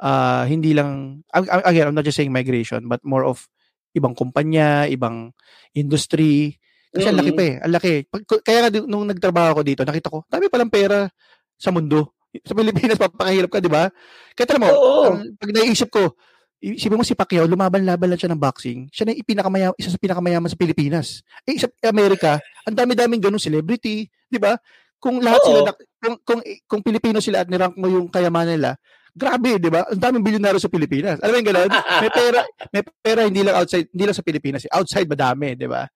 [0.00, 3.44] ah, hindi lang ag- ag- again, I'm not just saying migration but more of
[3.92, 5.34] ibang kumpanya, ibang
[5.74, 6.56] industry.
[6.90, 7.38] Kasi ang laki Mm.
[7.38, 7.54] pa eh.
[7.60, 7.92] Ang laki.
[8.08, 11.06] Pag- Kaya nga nung nagtrabaho ako dito, nakita ko, dami palang pera
[11.54, 12.16] sa mundo.
[12.42, 13.90] Sa Pilipinas, papakahirap ka, di ba?
[14.34, 15.02] Kaya tala mo, Oo.
[15.10, 16.14] ang- pag naisip ko,
[16.60, 18.86] isipin mo si Pacquiao, lumaban-laban lang siya ng boxing.
[18.92, 21.24] Siya na yung isa sa pinakamayaman sa Pilipinas.
[21.48, 22.38] Eh, sa Amerika,
[22.68, 24.54] ang dami-daming ganung celebrity, di ba?
[25.00, 25.48] Kung lahat Oo.
[25.48, 28.70] sila, na- kung, kung, kung Pilipino sila at nirank mo yung kayamanan nila,
[29.10, 29.88] grabe, di ba?
[29.88, 31.18] Ang daming bilyonaryo sa Pilipinas.
[31.18, 31.70] Alam mo yung gano'n?
[32.04, 32.40] May pera,
[32.70, 34.68] may pera hindi lang outside, hindi lang sa Pilipinas.
[34.70, 35.88] Outside madami, di ba?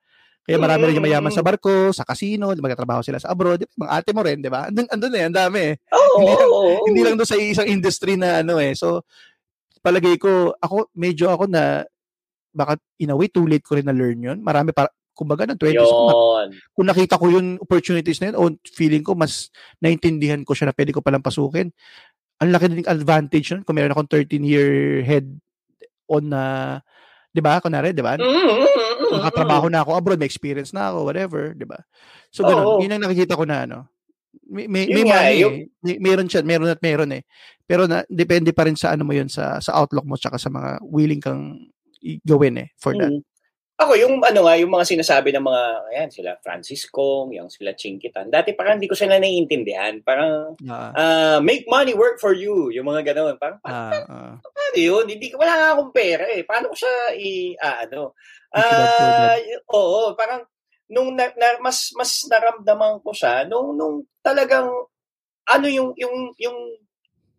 [0.45, 3.61] Kaya marami rin yung mayaman sa barko, sa casino, magtatrabaho sila sa abroad.
[3.61, 3.73] Di ba?
[3.81, 4.69] Mga ate mo rin, di ba?
[4.69, 5.75] Andun, andun eh, ang dami eh.
[5.89, 6.73] Oo, Hindi lang- oo.
[6.85, 8.77] Hindi lang doon sa isang industry na ano eh.
[8.77, 9.09] So,
[9.81, 11.85] palagay ko, ako, medyo ako na,
[12.53, 14.39] baka in a way, too late ko rin na-learn yun.
[14.41, 16.11] Marami para, kumbaga, ng 20s ko,
[16.75, 18.43] kung nakita ko yung opportunities na yun, o
[18.75, 19.49] feeling ko, mas
[19.79, 21.71] naintindihan ko siya na pwede ko palang pasukin.
[22.43, 25.31] Ang laki din advantage nun kung meron akong 13-year head
[26.11, 26.43] on na,
[27.31, 28.19] di ba, kunwari, di ba?
[28.19, 31.79] Mm, mm, mm, mm, Nakatrabaho na ako abroad, may experience na ako, whatever, di ba?
[32.35, 32.67] So, ganun.
[32.67, 32.81] Oo.
[32.83, 33.79] Yun ang nakikita ko na, ano,
[34.51, 35.67] may, may, may money yung- eh.
[35.81, 37.23] May, meron siya, meron at meron eh.
[37.65, 40.53] Pero na, depende pa rin sa ano mo yun, sa, sa outlook mo, tsaka sa
[40.53, 41.71] mga willing kang
[42.27, 43.09] gawin eh, for that.
[43.09, 43.23] Mm.
[43.75, 47.75] Ako, yung ano nga, yung mga sinasabi ng mga, ayan, sila Francis Kong, yung sila
[47.75, 48.31] Chinkitan.
[48.31, 49.99] Dati parang hindi ko sila naiintindihan.
[49.99, 52.71] Parang, Ah, ah, make money work for you.
[52.71, 53.35] Yung mga gano'n.
[53.35, 54.35] Parang, ah, ah.
[54.39, 55.11] paano yun?
[55.11, 56.47] Hindi, ko- wala nga akong pera eh.
[56.47, 58.15] Paano ko siya i, ah, ano?
[59.43, 60.47] Y- oo, parang,
[60.87, 64.69] nung na, na- mas mas naramdaman ko siya nung nung talagang
[65.45, 66.59] ano yung yung yung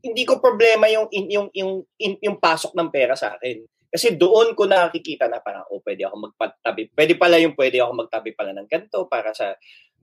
[0.01, 3.61] hindi ko problema yung in- yung yung in- yung pasok ng pera sa akin.
[3.95, 6.91] Kasi doon ko nakikita na parang, oh, pwede ako magpatabi.
[6.91, 9.55] Pwede pala yung pwede ako magtabi pala ng ganito para sa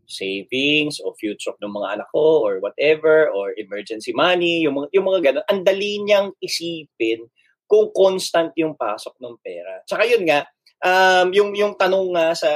[0.09, 5.07] savings o future ng mga anak ko or whatever or emergency money, yung mga, yung
[5.13, 5.45] mga ganun.
[5.53, 7.29] Ang dali niyang isipin
[7.69, 9.85] kung constant yung pasok ng pera.
[9.85, 10.45] Tsaka yun nga,
[10.85, 12.51] um, yung yung tanong nga sa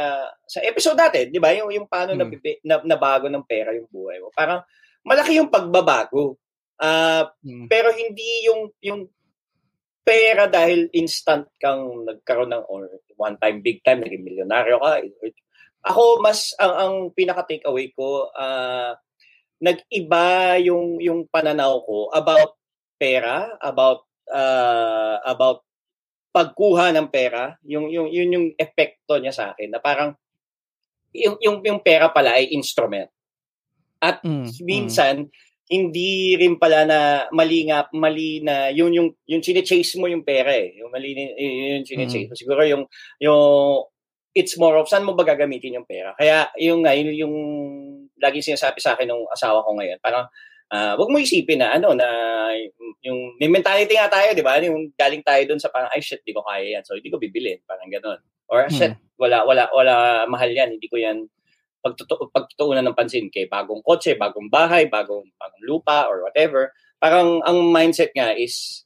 [0.44, 1.52] sa episode natin, 'di ba?
[1.56, 2.32] Yung yung paano Hmm.
[2.64, 4.28] na, nabago ng pera yung buhay mo.
[4.34, 4.60] Parang
[5.04, 6.36] malaki yung pagbabago.
[6.76, 7.72] Ah, Mm.
[7.72, 9.00] pero hindi yung yung
[10.06, 12.86] pera dahil instant kang nagkaroon ng or
[13.18, 15.02] one time big time naging milyonaryo ka.
[15.90, 18.94] Ako mas ang ang pinaka takeaway ko ah
[19.58, 22.54] nag-iba yung yung pananaw ko about
[23.00, 25.66] pera, about ah, about
[26.30, 30.12] pagkuha ng pera, yung yung yun yung epekto niya sa akin na parang
[31.16, 33.08] yung yung yung pera pala ay instrument.
[33.96, 35.26] At Mm, mm.
[35.66, 36.98] Hindi rin pala na
[37.34, 40.78] mali nga mali na yun yung yung chine-chase mo yung pera eh.
[40.78, 42.34] Yung mali yun yung chine-chase mo.
[42.38, 42.86] Siguro yung
[43.18, 43.82] yung
[44.36, 46.14] it's more of saan mo ba gagamitin yung pera.
[46.14, 47.34] Kaya yung nga yun yung
[48.22, 50.30] laging sinasabi sa akin ng asawa ko ngayon, parang
[50.66, 52.06] ah wag mo isipin na ano na
[53.02, 54.58] yung may mentality nga tayo, 'di ba?
[54.62, 56.82] Yung galing tayo doon sa parang ay shit, di ko kaya yan.
[56.86, 58.22] So hindi ko bibilin, parang ganoon.
[58.46, 59.94] Or shit, wala wala wala
[60.30, 61.26] mahal yan, hindi ko yan
[61.86, 66.74] pagtutu- pagtutuunan ng pansin kay bagong kotse, bagong bahay, bagong bagong lupa or whatever.
[66.98, 68.82] Parang ang mindset nga is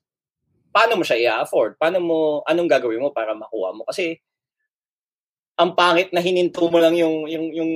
[0.68, 1.80] paano mo siya i-afford?
[1.80, 3.88] Paano mo anong gagawin mo para makuha mo?
[3.88, 4.20] Kasi
[5.56, 7.72] ang pangit na hininto mo lang yung yung yung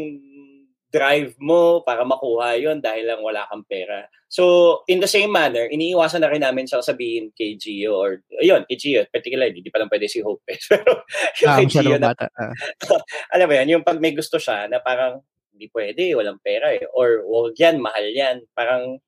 [0.94, 4.06] drive mo para makuha yon dahil lang wala kang pera.
[4.30, 8.62] So, in the same manner, iniiwasan na rin namin siya sabihin kay Gio or, ayun,
[8.70, 10.46] kay Gio, particularly, hindi pa lang pwede si Hope.
[10.46, 10.58] eh.
[10.70, 11.02] Pero,
[11.42, 12.26] yung Ah, kay Gio na bata.
[12.38, 12.54] Ah.
[13.34, 15.18] alam mo yan, yung pag may gusto siya na parang
[15.54, 16.82] hindi pwede, walang pera eh.
[16.94, 18.42] Or wag yan, mahal yan.
[18.54, 18.98] Parang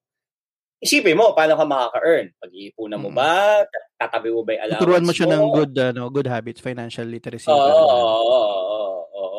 [0.78, 2.30] isipin mo, paano ka makaka-earn?
[2.38, 3.16] Pag-iipunan mo Mm.
[3.18, 3.64] ba?
[3.98, 7.48] Tatabi mo ba yung allowance Tuturuan mo siya ng good ano, good habits, financial literacy.
[7.48, 7.88] Oo, ganun.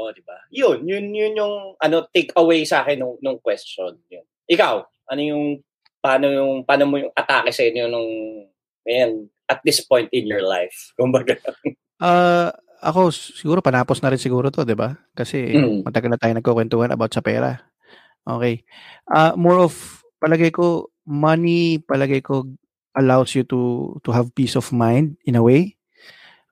[0.07, 0.39] Oo, di ba?
[0.49, 3.99] Yun, yun, yun yung ano, take away sa akin nung, nung question.
[4.07, 4.23] Yun.
[4.47, 4.75] Ikaw,
[5.11, 5.43] ano yung,
[5.99, 8.09] paano yung, paano mo yung atake sa inyo nung,
[8.87, 10.75] ayan, at this point in your life?
[10.99, 11.35] Kumbaga.
[11.99, 14.93] Ah, ako siguro panapos na rin siguro 'to, 'di ba?
[15.17, 15.81] Kasi Mm.
[15.81, 17.57] matagal na tayo nagkukwentuhan about sa pera.
[18.27, 18.61] Okay.
[19.09, 19.73] Uh, more of,
[20.21, 22.45] palagay ko, money, palagay ko,
[22.93, 25.76] allows you to to have peace of mind in a way.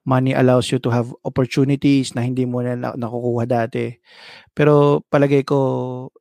[0.06, 3.90] Money allows you to have opportunities na hindi mo na nakukuha dati.
[4.54, 5.58] Pero palagay ko,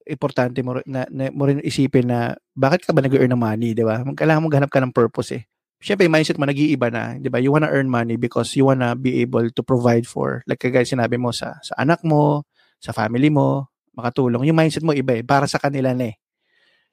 [0.09, 3.86] importante mo, na, na, mo rin isipin na bakit ka ba nag-earn ng money, di
[3.86, 4.01] ba?
[4.01, 5.43] Kailangan mo ganap ka ng purpose eh.
[5.77, 7.38] Siyempre, yung mindset mo nag-iiba na, di ba?
[7.38, 11.21] You wanna earn money because you wanna be able to provide for, like kagaya sinabi
[11.21, 12.49] mo, sa, sa anak mo,
[12.81, 14.49] sa family mo, makatulong.
[14.49, 16.15] Yung mindset mo iba eh, para sa kanila na eh.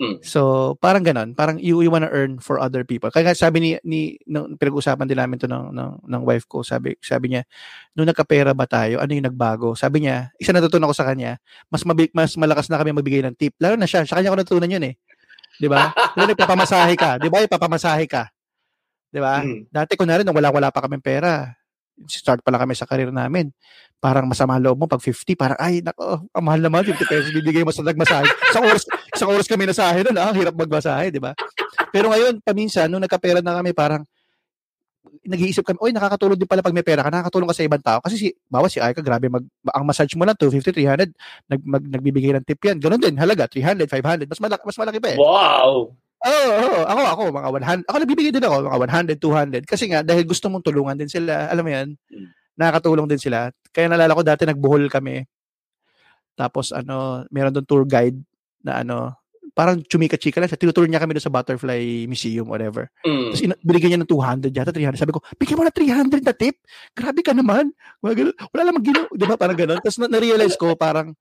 [0.02, 0.18] Hmm.
[0.18, 1.30] So, parang ganon.
[1.38, 3.06] Parang you, you wanna earn for other people.
[3.14, 6.98] Kaya sabi ni, ni nung pinag-usapan din namin to ng, ng, ng wife ko, sabi,
[6.98, 7.46] sabi niya,
[7.94, 9.78] nung nagkapera ba tayo, ano yung nagbago?
[9.78, 11.38] Sabi niya, isa natutunan ko sa kanya,
[11.70, 13.54] mas, mabig, mas malakas na kami magbigay ng tip.
[13.62, 14.98] Lalo na siya, sa kanya ko natutunan yun eh.
[15.62, 15.94] Di ba?
[16.18, 17.38] Kung nagpapamasahe ka, di ba?
[17.46, 18.26] Ipapamasahe ka.
[19.06, 19.38] Di ba?
[19.38, 19.70] Hmm.
[19.70, 21.54] Dati ko na rin, nung wala-wala pa kami pera,
[22.08, 23.50] start pa lang kami sa career namin.
[24.02, 27.62] Parang masama loob mo pag 50, parang ay nako, ang mahal naman 50 pesos bibigay
[27.62, 28.26] mo sa nagmasahe.
[28.50, 28.82] sa oras
[29.14, 31.36] sa oras kami nasahe noon, ah, hirap magmasahe, di ba?
[31.94, 34.02] Pero ngayon, paminsan nung nagkapera na kami, parang
[35.22, 37.98] nag-iisip kami, oy, nakakatulong din pala pag may pera ka, nakakatulong ka sa ibang tao.
[38.02, 41.14] Kasi si, bawa si Aika, grabe, mag, ang massage mo lang, 250, 300,
[41.46, 42.82] nag, mag, nagbibigay ng tip yan.
[42.82, 45.18] Ganon din, halaga, 300, 500, mas malaki, mas malaki pa eh.
[45.20, 45.94] Wow!
[46.22, 47.48] Oo, oh, ako, ako, mga
[47.82, 47.88] 100.
[47.90, 48.78] Ako nagbibigay din ako, mga
[49.18, 49.66] 100, 200.
[49.66, 52.28] Kasi nga, dahil gusto mong tulungan din sila, alam mo yan, hmm.
[52.54, 53.50] nakakatulong din sila.
[53.74, 55.26] Kaya nalala ko dati nagbuhol kami.
[56.38, 58.16] Tapos ano, meron doon tour guide
[58.62, 59.18] na ano,
[59.52, 60.60] parang chumika-chika lang siya.
[60.60, 62.88] Tinutour niya kami doon sa Butterfly Museum, whatever.
[63.04, 63.28] Mm.
[63.28, 64.96] Tapos in- binigyan niya ng 200 yata, 300.
[64.96, 66.56] Sabi ko, bigyan mo na 300 na tip?
[66.96, 67.68] Grabe ka naman.
[68.00, 69.06] Wala, wala namang ginawa.
[69.12, 69.36] Di ba?
[69.36, 69.78] Parang ganun.
[69.84, 71.12] Tapos na- na-realize ko, parang,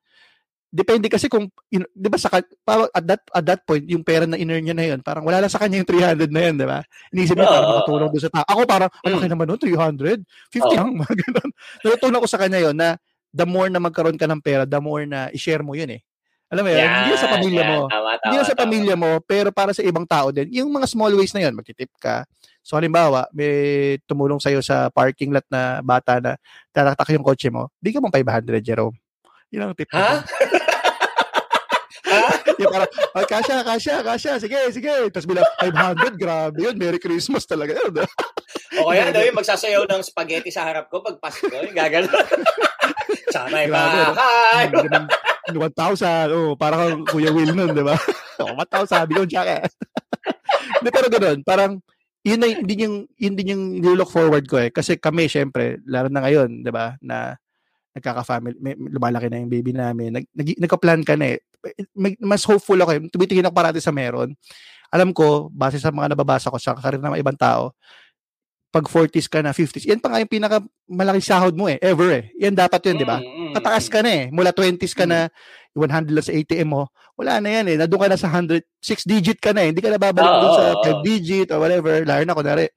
[0.72, 2.32] depende kasi kung in, 'di ba sa
[2.63, 5.43] parang at that at that point yung pera na in niya na yun parang wala
[5.43, 6.80] lang sa kanya yung 300 na yun 'di ba
[7.11, 9.28] iniisip niya uh, para makatulong doon sa tao ako parang ano mm.
[9.28, 11.49] naman no 300 50 uh, lang mga ganun
[11.84, 12.95] natutunan ko sa kanya yon na
[13.36, 16.01] the more na magkaroon ka ng pera the more na i-share mo yun eh
[16.51, 17.78] alam mo yun, yeah, hindi sa pamilya yeah, mo.
[17.88, 20.51] Tama, tama, hindi sa pamilya mo, pero para sa ibang tao din.
[20.51, 22.28] Yung mga small ways na yun, magtitip ka.
[22.59, 26.36] So, halimbawa, may tumulong sa'yo sa parking lot na bata na
[26.76, 28.99] tatatak yung kotse mo, bigyan mo 500, Jerome.
[29.51, 29.91] Yun ang tip.
[29.95, 30.24] Ha?
[32.62, 34.93] Yung parang, oh, kasha, kasha, kasha, sige, sige.
[35.09, 36.76] Tapos bilang 500, grabe yun.
[36.78, 38.05] Merry Christmas talaga yun.
[38.78, 41.49] o kaya daw yung magsasayaw ng spaghetti sa harap ko pag Pasko.
[41.49, 42.09] Yung gagano.
[43.34, 44.66] Sana'y makakay.
[45.49, 46.32] 1,000.
[46.32, 47.97] Oh, para kang Kuya Will nun, di ba?
[48.41, 49.70] Oh, 1,000, sabi ko, jacket.
[50.82, 51.45] Hindi, pero ganun.
[51.45, 51.78] Parang,
[52.26, 54.74] yun na, yun din yung, yun din yung look forward ko eh.
[54.74, 57.38] Kasi kami, syempre, lalo na ngayon, di ba, na
[57.93, 60.09] nagkaka-family, may, lumalaki na yung baby namin.
[60.18, 61.39] Nag, nag, nagka-plan ka na eh.
[62.22, 63.01] Mas hopeful ako eh.
[63.12, 64.34] Tumitingin ako parati sa meron.
[64.91, 67.72] Alam ko, base sa mga nababasa ko sa karir ng mga ibang tao,
[68.72, 72.24] pag 40s ka na, 50s, yan pa nga yung pinaka malaking sahod mo eh, ever
[72.24, 72.24] eh.
[72.39, 73.20] Yan dapat yun, di ba?
[73.20, 74.24] Mm, mm, Tataas ka na eh.
[74.32, 75.28] Mula 20s ka na,
[75.76, 76.88] 100 lang sa ATM mo,
[77.20, 77.76] wala na yan eh.
[77.76, 79.76] Nandun ka na sa 100, 6 digit ka na eh.
[79.76, 81.99] Hindi ka na babalik oh, dun sa 5 digit or whatever.
[82.07, 82.72] Lalo na, kunwari,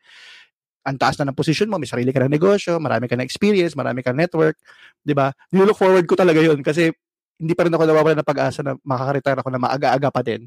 [0.85, 3.73] ang taas na ng position mo, may sarili ka ng negosyo, marami ka na experience,
[3.73, 4.61] marami ka network,
[5.01, 5.33] 'di ba?
[5.49, 6.93] Nilook forward ko talaga 'yun kasi
[7.39, 10.47] hindi pa rin ako nawawala ng pag-asa na makaka-retire ako na maaga-aga pa din.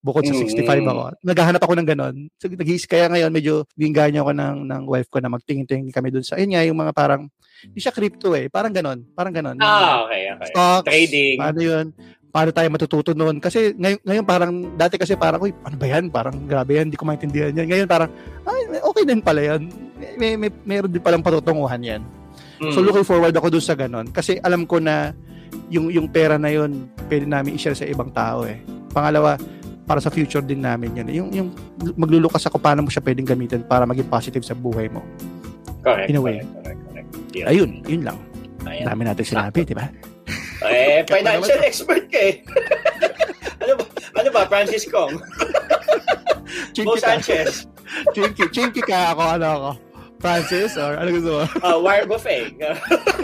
[0.00, 0.88] Bukod sa 65 mm.
[0.88, 1.00] ako.
[1.20, 2.16] Naghahanap ako ng ganun.
[2.40, 6.24] So, nag kaya ngayon medyo binigyan ako ng, ng wife ko na magtingin-tingin kami dun
[6.24, 7.28] sa, ayun nga, yung mga parang,
[7.60, 8.48] hindi siya crypto eh.
[8.48, 9.04] Parang ganun.
[9.12, 9.60] Parang ganun.
[9.60, 10.48] Ah, okay, okay.
[10.48, 11.36] Stocks, Trading.
[11.36, 11.86] Paano yun?
[12.30, 13.42] paano tayo matututo noon.
[13.42, 16.08] Kasi ngayon, ngayon parang, dati kasi parang, uy, ano ba yan?
[16.08, 17.66] Parang grabe yan, hindi ko maintindihan yan.
[17.66, 18.10] Ngayon parang,
[18.46, 19.66] ay, okay din pala yan.
[20.16, 22.02] May, may, meron din palang patutunguhan yan.
[22.62, 22.72] Mm.
[22.72, 24.06] So looking forward ako doon sa ganun.
[24.14, 25.12] Kasi alam ko na
[25.70, 28.58] yung, yung pera na yun, pwede namin i-share sa ibang tao eh.
[28.90, 29.38] Pangalawa,
[29.90, 31.08] para sa future din namin yun.
[31.10, 31.48] Yung, yung
[31.98, 35.02] maglulukas ako paano mo siya pwedeng gamitin para maging positive sa buhay mo.
[35.82, 36.06] Correct.
[36.06, 36.38] In a way.
[36.38, 37.10] Correct, correct, correct.
[37.34, 37.50] Yeah.
[37.50, 38.18] Ayun, yun lang.
[38.70, 38.86] Ayan.
[38.86, 39.90] Dami natin sinabi, di ba?
[40.68, 42.34] Eh, financial expert ka eh.
[43.66, 43.84] ano ba?
[44.20, 44.40] Ano ba?
[44.46, 45.18] Francis Kong?
[46.86, 47.66] Mo Sanchez.
[48.14, 49.70] Chinky, chinky ka ako, ano ako?
[50.20, 51.44] Francis or ano gusto mo?
[51.64, 52.52] Uh, wire buffet.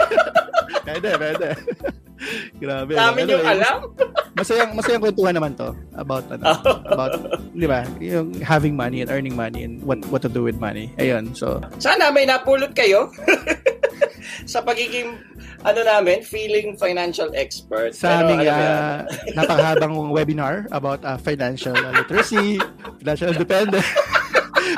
[0.85, 1.47] pwede, pwede.
[2.57, 2.97] Grabe.
[2.97, 3.77] Dami ano, yung alam.
[4.33, 6.45] masayang masayang kwentuhan naman to about ano,
[6.89, 7.13] about
[7.53, 7.85] 'di ba?
[8.01, 10.89] Yung having money and earning money and what what to do with money.
[10.97, 11.37] Ayun.
[11.37, 13.13] So, sana may napulot kayo
[14.51, 15.13] sa pagiging
[15.65, 17.93] ano namin, feeling financial expert.
[17.93, 22.61] Sa Pero, aming uh, napakahabang webinar about uh, financial literacy,
[23.01, 23.89] financial independence.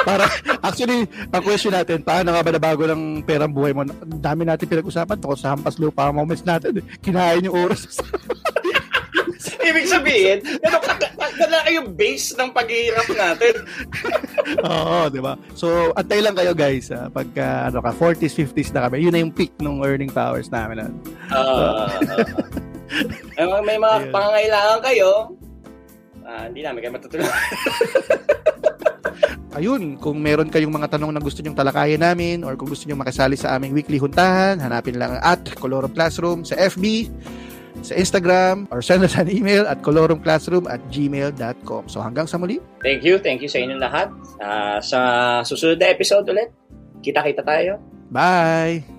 [0.03, 0.25] Para,
[0.61, 3.85] actually, ang question natin, paano nga ba nabago ng perang buhay mo?
[3.85, 6.83] Ang dami natin pinag-usapan tungkol sa hampas lupa moments natin.
[7.01, 7.99] Kinain yung oras.
[9.69, 10.77] Ibig sabihin, ano,
[11.71, 13.53] yung base ng paghihirap natin.
[14.65, 15.37] Oo, di ba?
[15.53, 16.89] So, antay lang kayo guys.
[16.89, 20.49] Uh, pagka ano ka, 40s, 50s na kami, yun na yung peak ng earning powers
[20.49, 20.91] namin.
[21.29, 21.87] Uh,
[23.37, 24.11] so, uh, may mga Ayun.
[24.11, 25.09] pangangailangan kayo,
[26.25, 27.31] uh, hindi namin kayo matutulungan.
[29.57, 33.01] Ayun, kung meron kayong mga tanong na gusto nyong talakayin namin or kung gusto nyong
[33.01, 37.09] makisali sa aming weekly huntahan, hanapin lang at Colorum Classroom sa FB,
[37.81, 41.89] sa Instagram, or send us an email at colorumclassroom at gmail.com.
[41.89, 42.61] So hanggang sa muli.
[42.85, 43.17] Thank you.
[43.17, 44.07] Thank you sa inyong lahat.
[44.37, 44.99] Uh, sa
[45.41, 46.53] susunod na episode ulit,
[47.01, 47.81] kita-kita tayo.
[48.13, 48.98] Bye!